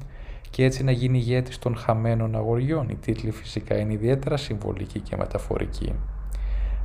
και 0.50 0.64
έτσι 0.64 0.85
να 0.85 0.90
γίνει 0.90 1.18
ηγέτης 1.18 1.59
των 1.59 1.76
χαμένων 1.76 2.37
αγοριών. 2.37 2.88
Οι 2.88 2.94
τίτλοι 2.94 3.30
φυσικά 3.30 3.76
είναι 3.76 3.92
ιδιαίτερα 3.92 4.37
συμβολικοί 4.37 5.00
και 5.00 5.16
μεταφορικοί. 5.16 5.94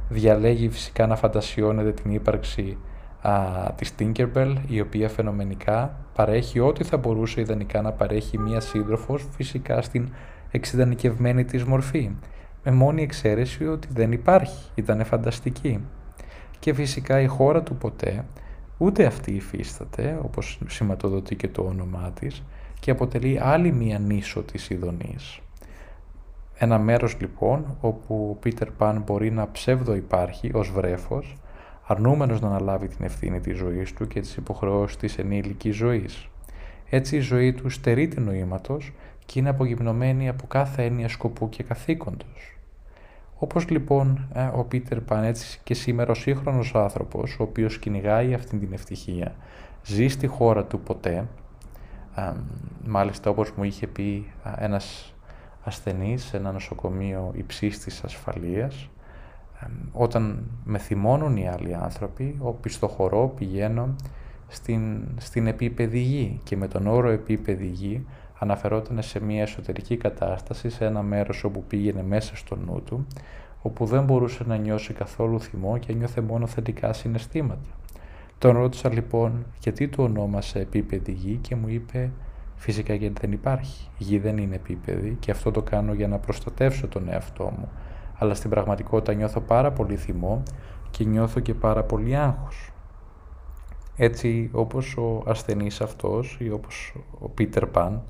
Διαλέγει 0.09 0.69
φυσικά 0.69 1.07
να 1.07 1.15
φαντασιώνεται 1.15 1.91
την 1.91 2.11
ύπαρξη 2.11 2.77
α, 3.21 3.33
της 3.75 3.93
Tinkerbell, 3.99 4.55
η 4.67 4.81
οποία 4.81 5.09
φαινομενικά 5.09 5.95
παρέχει 6.15 6.59
ό,τι 6.59 6.83
θα 6.83 6.97
μπορούσε 6.97 7.41
ιδανικά 7.41 7.81
να 7.81 7.91
παρέχει 7.91 8.37
μία 8.37 8.59
σύντροφος 8.59 9.27
φυσικά 9.31 9.81
στην 9.81 10.09
εξειδανικευμένη 10.51 11.45
της 11.45 11.63
μορφή, 11.63 12.11
με 12.63 12.71
μόνη 12.71 13.01
εξαίρεση 13.01 13.67
ότι 13.67 13.87
δεν 13.91 14.11
υπάρχει, 14.11 14.69
ήταν 14.75 15.05
φανταστική 15.05 15.79
και 16.59 16.73
φυσικά 16.73 17.21
η 17.21 17.27
χώρα 17.27 17.63
του 17.63 17.75
ποτέ 17.75 18.25
ούτε 18.77 19.05
αυτή 19.05 19.31
υφίσταται, 19.31 20.19
όπως 20.21 20.59
σηματοδοτεί 20.67 21.35
και 21.35 21.47
το 21.47 21.61
όνομά 21.61 22.11
της, 22.19 22.43
και 22.79 22.91
αποτελεί 22.91 23.39
άλλη 23.41 23.71
μία 23.71 23.99
νήσο 23.99 24.41
της 24.41 24.69
Ιδονής. 24.69 25.39
Ένα 26.55 26.79
μέρος 26.79 27.17
λοιπόν 27.19 27.77
όπου 27.81 28.29
ο 28.31 28.39
Πίτερ 28.39 28.71
Παν 28.71 29.03
μπορεί 29.05 29.31
να 29.31 29.51
ψεύδο 29.51 29.95
υπάρχει 29.95 30.51
ως 30.53 30.71
βρέφος, 30.71 31.37
αρνούμενος 31.87 32.41
να 32.41 32.47
αναλάβει 32.47 32.87
την 32.87 33.05
ευθύνη 33.05 33.39
της 33.39 33.57
ζωής 33.57 33.93
του 33.93 34.07
και 34.07 34.19
τις 34.19 34.35
υποχρεώσεις 34.35 34.97
της 34.97 35.17
ενήλικης 35.17 35.75
ζωής. 35.75 36.27
Έτσι 36.89 37.15
η 37.15 37.19
ζωή 37.19 37.53
του 37.53 37.69
στερείται 37.69 38.19
νοήματος 38.19 38.93
και 39.25 39.39
είναι 39.39 39.49
απογυμνωμένη 39.49 40.29
από 40.29 40.47
κάθε 40.47 40.85
έννοια 40.85 41.09
σκοπού 41.09 41.49
και 41.49 41.63
καθήκοντος. 41.63 42.59
Όπως 43.37 43.69
λοιπόν 43.69 44.27
ε, 44.33 44.45
ο 44.45 44.63
Πίτερ 44.63 45.01
Παν 45.01 45.23
έτσι 45.23 45.59
και 45.63 45.73
σήμερα 45.73 46.11
ο 46.11 46.13
σύγχρονος 46.13 46.75
άνθρωπος, 46.75 47.37
ο 47.39 47.43
οποίος 47.43 47.79
κυνηγάει 47.79 48.33
αυτήν 48.33 48.59
την 48.59 48.73
ευτυχία, 48.73 49.35
ζει 49.85 50.07
στη 50.07 50.27
χώρα 50.27 50.65
του 50.65 50.79
ποτέ, 50.79 51.27
μάλιστα 52.85 53.29
όπως 53.29 53.51
μου 53.51 53.63
είχε 53.63 53.87
πει 53.87 54.31
ένας 54.57 55.13
ασθενής 55.63 56.23
σε 56.23 56.37
ένα 56.37 56.51
νοσοκομείο 56.51 57.31
υψής 57.35 57.79
της 57.79 58.03
ασφαλείας, 58.03 58.89
όταν 59.91 60.49
με 60.63 60.77
θυμώνουν 60.77 61.37
οι 61.37 61.47
άλλοι 61.47 61.75
άνθρωποι, 61.75 62.39
ο 62.79 62.87
χορό 62.87 63.33
πηγαίνω 63.37 63.95
στην, 64.47 65.07
στην 65.17 65.47
επίπεδη 65.47 65.99
γη 65.99 66.39
και 66.43 66.57
με 66.57 66.67
τον 66.67 66.87
όρο 66.87 67.09
επίπεδη 67.09 67.67
γη 67.67 68.05
αναφερόταν 68.43 69.01
σε 69.01 69.19
μια 69.19 69.41
εσωτερική 69.41 69.97
κατάσταση, 69.97 70.69
σε 70.69 70.85
ένα 70.85 71.01
μέρος 71.01 71.43
όπου 71.43 71.63
πήγαινε 71.63 72.03
μέσα 72.03 72.35
στο 72.35 72.55
νου 72.55 72.81
του, 72.85 73.07
όπου 73.61 73.85
δεν 73.85 74.03
μπορούσε 74.03 74.43
να 74.47 74.55
νιώσει 74.55 74.93
καθόλου 74.93 75.39
θυμό 75.39 75.77
και 75.77 75.93
νιώθε 75.93 76.21
μόνο 76.21 76.47
θετικά 76.47 76.93
συναισθήματα. 76.93 77.69
Τον 78.37 78.57
ρώτησα 78.57 78.93
λοιπόν 78.93 79.45
γιατί 79.59 79.87
το 79.87 80.03
ονόμασε 80.03 80.59
επίπεδη 80.59 81.11
γη 81.11 81.35
και 81.35 81.55
μου 81.55 81.67
είπε 81.67 82.11
φυσικά 82.55 82.93
γιατί 82.93 83.21
δεν 83.21 83.31
υπάρχει. 83.31 83.89
Η 83.97 84.03
γη 84.03 84.19
δεν 84.19 84.37
είναι 84.37 84.55
επίπεδη 84.55 85.17
και 85.19 85.31
αυτό 85.31 85.51
το 85.51 85.61
κάνω 85.61 85.93
για 85.93 86.07
να 86.07 86.17
προστατεύσω 86.17 86.87
τον 86.87 87.09
εαυτό 87.09 87.43
μου. 87.43 87.69
Αλλά 88.17 88.33
στην 88.33 88.49
πραγματικότητα 88.49 89.13
νιώθω 89.13 89.39
πάρα 89.39 89.71
πολύ 89.71 89.95
θυμό 89.95 90.43
και 90.89 91.03
νιώθω 91.03 91.39
και 91.39 91.53
πάρα 91.53 91.83
πολύ 91.83 92.15
άγχος. 92.15 92.71
Έτσι 93.95 94.49
όπως 94.53 94.97
ο 94.97 95.23
ασθενής 95.25 95.81
αυτός 95.81 96.37
ή 96.39 96.51
όπως 96.51 96.95
ο 97.19 97.29
Πίτερ 97.29 97.65
Παν 97.65 98.01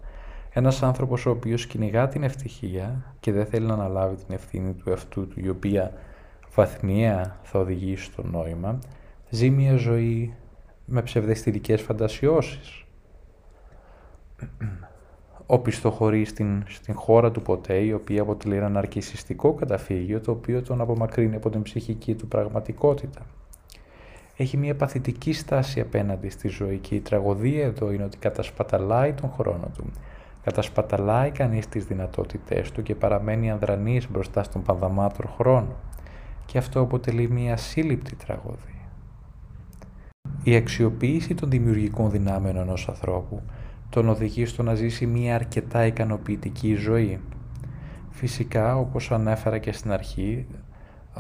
ένας 0.53 0.83
άνθρωπος 0.83 1.25
ο 1.25 1.29
οποίος 1.29 1.65
κυνηγά 1.65 2.07
την 2.07 2.23
ευτυχία 2.23 3.15
και 3.19 3.31
δεν 3.31 3.45
θέλει 3.45 3.65
να 3.65 3.73
αναλάβει 3.73 4.15
την 4.15 4.35
ευθύνη 4.35 4.73
του 4.73 4.89
εαυτού 4.89 5.27
του, 5.27 5.39
η 5.39 5.49
οποία 5.49 5.93
βαθμιαία 6.55 7.39
θα 7.43 7.59
οδηγήσει 7.59 8.03
στο 8.03 8.23
νόημα, 8.23 8.79
ζει 9.29 9.49
μια 9.49 9.75
ζωή 9.75 10.33
με 10.85 11.01
ψευδεστηρικές 11.01 11.81
φαντασιώσεις. 11.81 12.85
Οπισθοχωρεί 15.45 16.25
στην, 16.25 16.63
στην 16.67 16.93
χώρα 16.93 17.31
του 17.31 17.41
ποτέ, 17.41 17.77
η 17.77 17.93
οποία 17.93 18.21
αποτελεί 18.21 18.55
ένα 18.55 18.69
ναρκισιστικό 18.69 19.53
καταφύγιο, 19.53 20.19
το 20.19 20.31
οποίο 20.31 20.61
τον 20.61 20.81
απομακρύνει 20.81 21.35
από 21.35 21.49
την 21.49 21.61
ψυχική 21.61 22.15
του 22.15 22.27
πραγματικότητα. 22.27 23.21
Έχει 24.37 24.57
μια 24.57 24.75
παθητική 24.75 25.33
στάση 25.33 25.79
απέναντι 25.79 26.29
στη 26.29 26.47
ζωή 26.47 26.77
και 26.77 26.95
η 26.95 26.99
τραγωδία 26.99 27.63
εδώ 27.63 27.91
είναι 27.91 28.03
ότι 28.03 28.17
κατασπαταλάει 28.17 29.13
τον 29.13 29.31
χρόνο 29.31 29.71
του 29.77 29.91
κατασπαταλάει 30.43 31.32
κανείς 31.32 31.67
τις 31.67 31.86
δυνατότητές 31.86 32.71
του 32.71 32.82
και 32.82 32.95
παραμένει 32.95 33.51
ανδρανής 33.51 34.12
μπροστά 34.12 34.43
στον 34.43 34.62
πανδαμάτρο 34.62 35.27
χρόνο. 35.38 35.75
και 36.45 36.58
αυτό 36.58 36.80
αποτελεί 36.80 37.30
μια 37.30 37.58
σύλληπτη 37.58 38.15
τραγωδία. 38.15 38.71
Η 40.43 40.56
αξιοποίηση 40.56 41.36
των 41.36 41.49
δημιουργικών 41.49 42.12
δυνάμεων 42.12 42.58
ενός 42.58 42.89
ανθρώπου 42.89 43.41
τον 43.89 44.10
οδηγεί 44.10 44.45
στο 44.45 44.63
να 44.63 44.75
ζήσει 44.75 45.06
μια 45.06 45.36
αρκετά 45.36 45.86
ικανοποιητική 45.86 46.73
ζωή. 46.73 47.19
Φυσικά, 48.10 48.77
όπως 48.77 49.12
ανέφερα 49.12 49.58
και 49.58 49.71
στην 49.71 49.91
αρχή, 49.91 50.45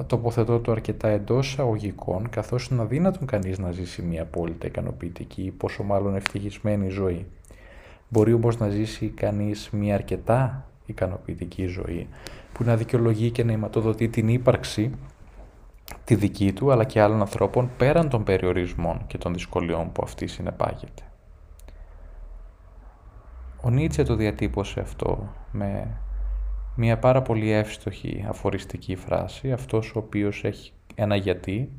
τοποθετώ 0.07 0.59
το 0.59 0.71
αρκετά 0.71 1.07
εντός 1.07 1.47
εισαγωγικών, 1.51 2.29
καθώς 2.29 2.67
είναι 2.67 2.81
αδύνατον 2.81 3.27
κανείς 3.27 3.59
να 3.59 3.71
ζήσει 3.71 4.01
μια 4.01 4.21
απόλυτα 4.21 4.67
ικανοποιητική, 4.67 5.53
πόσο 5.57 5.83
μάλλον 5.83 6.15
ευτυχισμένη 6.15 6.89
ζωή. 6.89 7.25
Μπορεί 8.13 8.33
όμως 8.33 8.57
να 8.57 8.69
ζήσει 8.69 9.07
κανείς 9.07 9.69
μια 9.69 9.95
αρκετά 9.95 10.65
ικανοποιητική 10.85 11.65
ζωή, 11.65 12.07
που 12.53 12.63
να 12.63 12.75
δικαιολογεί 12.75 13.31
και 13.31 13.43
να 13.43 13.51
ηματοδοτεί 13.51 14.09
την 14.09 14.27
ύπαρξη 14.27 14.91
τη 16.03 16.15
δική 16.15 16.53
του, 16.53 16.71
αλλά 16.71 16.83
και 16.83 17.01
άλλων 17.01 17.19
ανθρώπων 17.19 17.69
πέραν 17.77 18.09
των 18.09 18.23
περιορισμών 18.23 19.01
και 19.07 19.17
των 19.17 19.33
δυσκολιών 19.33 19.91
που 19.91 20.01
αυτή 20.03 20.27
συνεπάγεται. 20.27 21.03
Ο 23.61 23.69
Νίτσε 23.69 24.03
το 24.03 24.15
διατύπωσε 24.15 24.79
αυτό 24.79 25.33
με 25.51 25.97
μια 26.75 26.97
πάρα 26.97 27.21
πολύ 27.21 27.51
εύστοχη 27.51 28.25
αφοριστική 28.27 28.95
φράση, 28.95 29.51
αυτός 29.51 29.95
ο 29.95 29.99
οποίος 29.99 30.43
έχει 30.43 30.71
ένα 30.95 31.15
γιατί, 31.15 31.71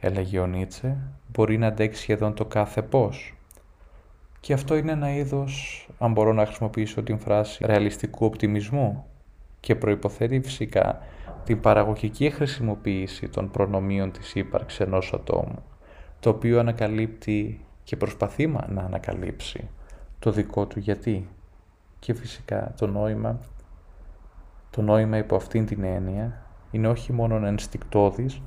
έλεγε 0.00 0.38
ο 0.38 0.46
Νίτσε, 0.46 0.96
μπορεί 1.32 1.58
να 1.58 1.66
αντέξει 1.66 2.00
σχεδόν 2.02 2.34
το 2.34 2.44
κάθε 2.44 2.82
πώς. 2.82 3.34
Και 4.40 4.52
αυτό 4.52 4.76
είναι 4.76 4.92
ένα 4.92 5.14
είδος, 5.14 5.88
αν 5.98 6.12
μπορώ 6.12 6.32
να 6.32 6.46
χρησιμοποιήσω 6.46 7.02
την 7.02 7.18
φράση, 7.18 7.64
ρεαλιστικού 7.66 8.24
οπτιμισμού 8.24 9.04
και 9.60 9.74
προϋποθέτει 9.74 10.40
φυσικά 10.40 10.98
την 11.44 11.60
παραγωγική 11.60 12.30
χρησιμοποίηση 12.30 13.28
των 13.28 13.50
προνομίων 13.50 14.12
της 14.12 14.34
ύπαρξης 14.34 14.80
ενός 14.80 15.12
ατόμου, 15.12 15.62
το 16.20 16.30
οποίο 16.30 16.58
ανακαλύπτει 16.60 17.64
και 17.84 17.96
προσπαθεί 17.96 18.46
να 18.46 18.82
ανακαλύψει 18.82 19.68
το 20.18 20.30
δικό 20.30 20.66
του 20.66 20.78
γιατί. 20.78 21.28
Και 21.98 22.14
φυσικά 22.14 22.74
το 22.76 22.86
νόημα, 22.86 23.38
το 24.70 24.82
νόημα 24.82 25.16
υπό 25.16 25.36
αυτήν 25.36 25.66
την 25.66 25.84
έννοια 25.84 26.42
είναι 26.70 26.88
όχι 26.88 27.12
μόνο 27.12 27.46
ενστικτόδης, 27.46 28.42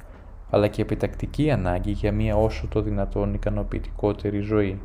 αλλά 0.49 0.67
και 0.67 0.81
επιτακτική 0.81 1.51
ανάγκη 1.51 1.91
για 1.91 2.11
μία 2.11 2.35
όσο 2.35 2.67
το 2.67 2.81
δυνατόν 2.81 3.33
ικανοποιητικότερη 3.33 4.39
ζωή. 4.39 4.81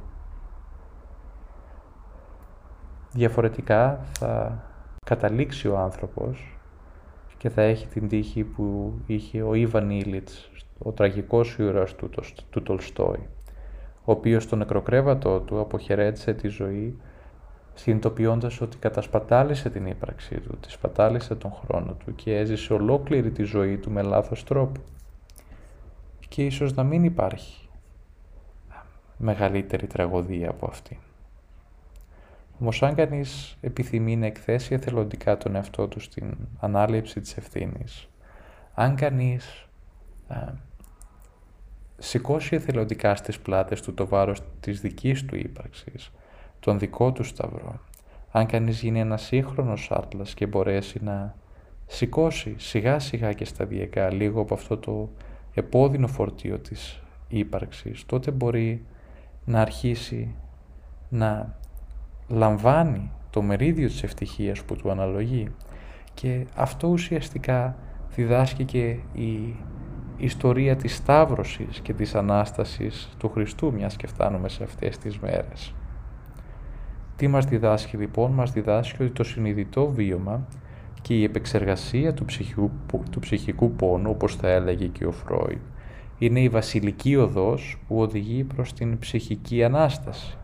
Διαφορετικά 3.19 4.01
θα 4.19 4.65
καταλήξει 5.05 5.69
ο 5.69 5.79
άνθρωπος 5.79 6.59
και 7.39 7.49
θα 7.49 7.63
έχει 7.63 7.87
την 7.87 8.09
τύχη 8.09 8.45
που 8.45 8.93
είχε 9.07 9.43
ο 9.43 9.55
Ιβαν 9.55 9.91
Ήλιτς, 9.91 10.51
ο 10.79 10.93
τραγικός 10.93 11.59
ήρωας 11.59 11.95
του, 11.95 12.11
του 12.51 12.63
Τολστόη, 12.63 13.29
ο 14.05 14.13
οποίος 14.13 14.43
στο 14.43 14.57
νεκροκρέβατό 14.57 15.41
του 15.41 15.61
αποχαιρέτησε 15.61 16.35
τη 16.35 16.49
ζωή 16.49 16.99
συνειδητοποιώντας 17.75 18.61
ότι 18.61 18.77
κατασπατάλησε 18.77 19.71
την 19.71 19.87
ύπαρξή 19.87 20.41
του, 20.41 20.57
τη 20.61 20.71
σπατάλησε 20.71 21.35
τον 21.35 21.53
χρόνο 21.53 21.93
του 21.93 22.15
και 22.15 22.37
έζησε 22.37 22.73
ολόκληρη 22.73 23.31
τη 23.31 23.43
ζωή 23.43 23.77
του 23.77 23.91
με 23.91 24.03
λάθος 24.03 24.45
τρόπο. 24.45 24.81
Και 26.29 26.45
ίσως 26.47 26.75
να 26.75 26.83
μην 26.83 27.05
υπάρχει 27.05 27.69
μεγαλύτερη 29.17 29.87
τραγωδία 29.87 30.51
από 30.51 30.67
αυτή. 30.67 30.99
Όμως 32.61 32.83
αν 32.83 32.95
κανείς 32.95 33.57
επιθυμεί 33.61 34.17
να 34.17 34.27
εκθέσει 34.27 34.75
εθελοντικά 34.75 35.37
τον 35.37 35.55
εαυτό 35.55 35.89
του 35.89 36.01
στην 36.01 36.37
ανάληψη 36.61 37.21
της 37.21 37.37
ευθύνης, 37.37 38.09
αν 38.75 38.95
κανείς 38.95 39.69
σηκώσει 41.99 42.55
εθελοντικά 42.55 43.17
στις 43.17 43.39
πλάτες 43.39 43.81
του 43.83 43.95
το 43.95 44.07
βάρος 44.07 44.43
της 44.61 44.81
δικής 44.81 45.25
του 45.25 45.37
ύπαρξης, 45.37 46.11
τον 46.61 46.79
δικό 46.79 47.13
του 47.13 47.23
σταυρό. 47.23 47.81
Αν 48.31 48.47
κανείς 48.47 48.81
γίνει 48.81 49.01
ένας 49.01 49.23
σύγχρονος 49.23 49.91
άτλας 49.91 50.35
και 50.35 50.47
μπορέσει 50.47 50.99
να 51.03 51.35
σηκώσει 51.87 52.55
σιγά 52.59 52.99
σιγά 52.99 53.33
και 53.33 53.45
σταδιακά 53.45 54.13
λίγο 54.13 54.41
από 54.41 54.55
αυτό 54.55 54.77
το 54.77 55.11
επώδυνο 55.55 56.07
φορτίο 56.07 56.59
της 56.59 57.03
ύπαρξης, 57.29 58.07
τότε 58.07 58.31
μπορεί 58.31 58.85
να 59.45 59.61
αρχίσει 59.61 60.35
να 61.09 61.58
λαμβάνει 62.29 63.11
το 63.31 63.43
μερίδιο 63.43 63.89
της 63.89 64.03
ευτυχίας 64.03 64.63
που 64.63 64.77
του 64.77 64.91
αναλογεί 64.91 65.49
και 66.15 66.47
αυτό 66.55 66.89
ουσιαστικά 66.89 67.77
διδάσκει 68.15 68.65
και 68.65 68.97
η 69.13 69.57
ιστορία 70.17 70.77
της 70.77 70.95
Σταύρωσης 70.95 71.81
και 71.81 71.93
της 71.93 72.15
Ανάστασης 72.15 73.09
του 73.19 73.29
Χριστού, 73.29 73.73
μιας 73.73 73.97
και 73.97 74.07
φτάνουμε 74.07 74.49
σε 74.49 74.65
αυτές 74.65 74.99
τις 74.99 75.19
μέρες. 75.19 75.75
Τι 77.17 77.29
μας 77.29 77.45
διδάσκει 77.45 77.97
λοιπόν, 77.97 78.31
μας 78.31 78.53
διδάσκει 78.53 79.03
ότι 79.03 79.13
το 79.13 79.25
συνειδητό 79.25 79.87
βίωμα 79.87 80.47
και 81.03 81.15
η 81.15 81.25
επεξεργασία 81.25 82.15
του 82.15 82.25
ψυχικού, 82.25 82.71
του 83.11 83.21
ψυχικού 83.21 83.73
πόνου, 83.73 84.11
όπως 84.11 84.37
θα 84.37 84.49
έλεγε 84.49 84.87
και 84.87 85.07
ο 85.07 85.13
Φρόιντ, 85.13 85.61
είναι 86.19 86.41
η 86.41 86.49
βασιλική 86.49 87.17
οδός 87.17 87.79
που 87.87 88.01
οδηγεί 88.01 88.45
προς 88.45 88.73
την 88.73 88.99
ψυχική 88.99 89.65
Ανάσταση. 89.65 90.38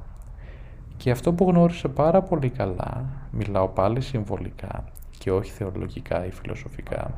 Και 0.96 1.10
αυτό 1.10 1.32
που 1.32 1.48
γνώρισε 1.48 1.88
πάρα 1.88 2.22
πολύ 2.22 2.48
καλά, 2.48 3.04
μιλάω 3.30 3.68
πάλι 3.68 4.00
συμβολικά 4.00 4.84
και 5.18 5.30
όχι 5.30 5.50
θεολογικά 5.50 6.26
ή 6.26 6.30
φιλοσοφικά, 6.30 7.14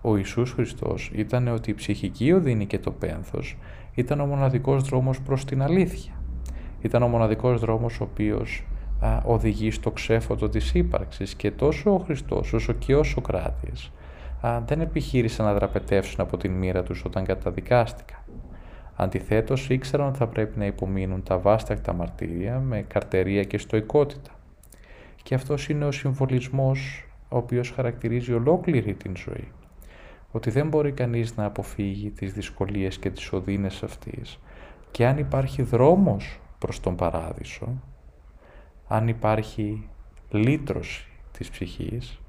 ο 0.00 0.16
Ιησούς 0.16 0.52
Χριστός 0.52 1.10
ήταν 1.14 1.48
ότι 1.48 1.70
η 1.70 1.74
ψυχική 1.74 2.32
οδύνη 2.32 2.66
και 2.66 2.78
το 2.78 2.90
πένθος 2.90 3.56
ήταν 3.94 4.20
ο 4.20 4.26
μοναδικός 4.26 4.82
δρόμος 4.82 5.20
προς 5.20 5.44
την 5.44 5.62
αλήθεια. 5.62 6.12
Ήταν 6.80 7.02
ο 7.02 7.08
μοναδικός 7.08 7.60
δρόμος 7.60 8.00
ο 8.00 8.04
οποίος 8.04 8.64
α, 9.00 9.20
οδηγεί 9.24 9.70
στο 9.70 9.90
ξέφωτο 9.90 10.48
της 10.48 10.74
ύπαρξης 10.74 11.34
και 11.34 11.50
τόσο 11.50 11.94
ο 11.94 11.98
Χριστός 11.98 12.52
όσο 12.52 12.72
και 12.72 12.94
ο 12.94 13.02
Σοκράτης 13.02 13.90
α, 14.40 14.60
δεν 14.66 14.80
επιχείρησαν 14.80 15.46
να 15.46 15.54
δραπετεύσουν 15.54 16.20
από 16.20 16.36
την 16.36 16.52
μοίρα 16.52 16.82
τους 16.82 17.04
όταν 17.04 17.24
καταδικάστηκαν. 17.24 18.18
Αντιθέτως 18.96 19.68
ήξεραν 19.70 20.08
ότι 20.08 20.18
θα 20.18 20.26
πρέπει 20.26 20.58
να 20.58 20.66
υπομείνουν 20.66 21.22
τα 21.22 21.38
βάστακτα 21.38 21.92
μαρτύρια 21.92 22.58
με 22.58 22.82
καρτερία 22.82 23.42
και 23.44 23.58
στοικότητα. 23.58 24.30
Και 25.22 25.34
αυτός 25.34 25.68
είναι 25.68 25.84
ο 25.84 25.92
συμβολισμός 25.92 27.04
ο 27.28 27.36
οποίος 27.36 27.70
χαρακτηρίζει 27.70 28.32
ολόκληρη 28.32 28.94
την 28.94 29.16
ζωή 29.16 29.48
ότι 30.30 30.50
δεν 30.50 30.68
μπορεί 30.68 30.92
κανείς 30.92 31.36
να 31.36 31.44
αποφύγει 31.44 32.10
τις 32.10 32.32
δυσκολίες 32.32 32.98
και 32.98 33.10
τις 33.10 33.32
οδύνες 33.32 33.82
αυτής 33.82 34.38
και 34.90 35.06
αν 35.06 35.18
υπάρχει 35.18 35.62
δρόμος 35.62 36.40
προς 36.58 36.80
τον 36.80 36.96
παράδεισο, 36.96 37.68
αν 38.88 39.08
υπάρχει 39.08 39.88
λύτρωση 40.30 41.06
της 41.32 41.50
ψυχής, 41.50 42.20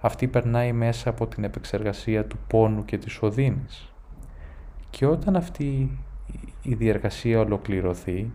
αυτή 0.00 0.28
περνάει 0.28 0.72
μέσα 0.72 1.10
από 1.10 1.26
την 1.26 1.44
επεξεργασία 1.44 2.26
του 2.26 2.38
πόνου 2.46 2.84
και 2.84 2.98
της 2.98 3.22
οδύνης. 3.22 3.89
Και 4.90 5.06
όταν 5.06 5.36
αυτή 5.36 5.98
η 6.62 6.74
διεργασία 6.74 7.40
ολοκληρωθεί, 7.40 8.30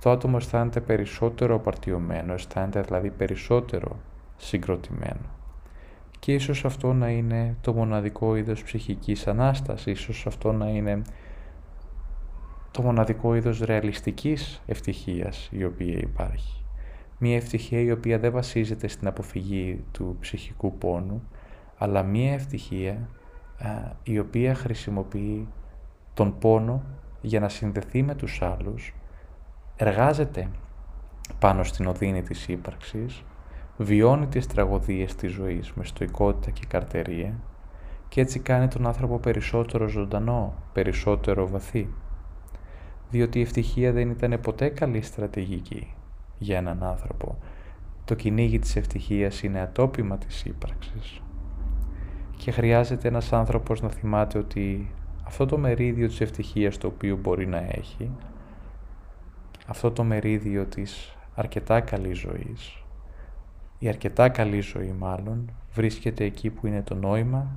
το 0.00 0.10
άτομο 0.10 0.36
αισθάνεται 0.40 0.80
περισσότερο 0.80 1.54
απαρτιωμένο, 1.54 2.32
αισθάνεται 2.32 2.80
δηλαδή 2.80 3.10
περισσότερο 3.10 3.96
συγκροτημένο 4.36 5.36
και 6.18 6.34
ίσως 6.34 6.64
αυτό 6.64 6.92
να 6.92 7.08
είναι 7.10 7.56
το 7.60 7.72
μοναδικό 7.72 8.36
είδος 8.36 8.62
ψυχικής 8.62 9.26
ανάστασης, 9.26 10.00
ίσως 10.00 10.26
αυτό 10.26 10.52
να 10.52 10.68
είναι 10.68 11.02
το 12.70 12.82
μοναδικό 12.82 13.34
είδος 13.34 13.60
ρεαλιστικής 13.60 14.62
ευτυχίας 14.66 15.48
η 15.52 15.64
οποία 15.64 15.98
υπάρχει. 15.98 16.64
Μία 17.18 17.36
ευτυχία 17.36 17.80
η 17.80 17.90
οποία 17.90 18.18
δεν 18.18 18.32
βασίζεται 18.32 18.88
στην 18.88 19.06
αποφυγή 19.06 19.84
του 19.92 20.16
ψυχικού 20.20 20.78
πόνου, 20.78 21.22
αλλά 21.78 22.02
μία 22.02 22.32
ευτυχία 22.32 23.08
η 24.02 24.18
οποία 24.18 24.54
χρησιμοποιεί 24.54 25.48
τον 26.18 26.38
πόνο 26.38 26.82
για 27.20 27.40
να 27.40 27.48
συνδεθεί 27.48 28.02
με 28.02 28.14
τους 28.14 28.42
άλλους, 28.42 28.94
εργάζεται 29.76 30.48
πάνω 31.38 31.64
στην 31.64 31.86
οδύνη 31.86 32.22
της 32.22 32.48
ύπαρξης 32.48 33.24
βιώνει 33.76 34.26
τις 34.26 34.46
τραγωδίες 34.46 35.14
της 35.14 35.32
ζωής 35.32 35.72
με 35.72 35.84
στοικότητα 35.84 36.50
και 36.50 36.66
καρτερία 36.68 37.34
και 38.08 38.20
έτσι 38.20 38.38
κάνει 38.38 38.68
τον 38.68 38.86
άνθρωπο 38.86 39.18
περισσότερο 39.18 39.86
ζωντανό, 39.86 40.54
περισσότερο 40.72 41.48
βαθύ. 41.48 41.88
Διότι 43.10 43.38
η 43.38 43.42
ευτυχία 43.42 43.92
δεν 43.92 44.10
ήταν 44.10 44.40
ποτέ 44.40 44.68
καλή 44.68 45.02
στρατηγική 45.02 45.94
για 46.38 46.56
έναν 46.56 46.82
άνθρωπο. 46.82 47.38
Το 48.04 48.14
κυνήγι 48.14 48.58
της 48.58 48.76
ευτυχίας 48.76 49.42
είναι 49.42 49.60
ατόπιμα 49.60 50.18
της 50.18 50.44
ύπαρξης. 50.44 51.22
Και 52.36 52.50
χρειάζεται 52.50 53.08
ένας 53.08 53.32
άνθρωπος 53.32 53.82
να 53.82 53.88
θυμάται 53.88 54.38
ότι 54.38 54.92
αυτό 55.28 55.46
το 55.46 55.58
μερίδιο 55.58 56.06
της 56.06 56.20
ευτυχίας 56.20 56.78
το 56.78 56.86
οποίο 56.86 57.16
μπορεί 57.16 57.46
να 57.46 57.58
έχει, 57.58 58.10
αυτό 59.66 59.90
το 59.90 60.04
μερίδιο 60.04 60.64
της 60.64 61.16
αρκετά 61.34 61.80
καλής 61.80 62.18
ζωής, 62.18 62.82
η 63.78 63.88
αρκετά 63.88 64.28
καλή 64.28 64.60
ζωή 64.60 64.94
μάλλον 64.98 65.50
βρίσκεται 65.72 66.24
εκεί 66.24 66.50
που 66.50 66.66
είναι 66.66 66.82
το 66.82 66.94
νόημα, 66.94 67.56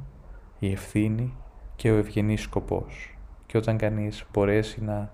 η 0.60 0.72
ευθύνη, 0.72 1.34
και 1.76 1.92
ο 1.92 1.96
ευγενής 1.98 2.42
σκοπός. 2.42 3.18
Και 3.46 3.58
όταν 3.58 3.78
κανείς 3.78 4.26
μπορέσει 4.34 4.84
να 4.84 5.12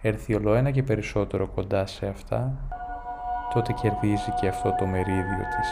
έρθει 0.00 0.34
όλο 0.34 0.54
ένα 0.54 0.70
και 0.70 0.82
περισσότερο 0.82 1.46
κοντά 1.46 1.86
σε 1.86 2.06
αυτά, 2.06 2.68
τότε 3.54 3.72
κερδίζει 3.72 4.30
και 4.40 4.48
αυτό 4.48 4.74
το 4.78 4.86
μερίδιο 4.86 5.44
της 5.56 5.70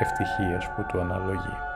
ευτυχίας 0.00 0.74
που 0.74 0.86
του 0.88 1.00
αναλογεί. 1.00 1.69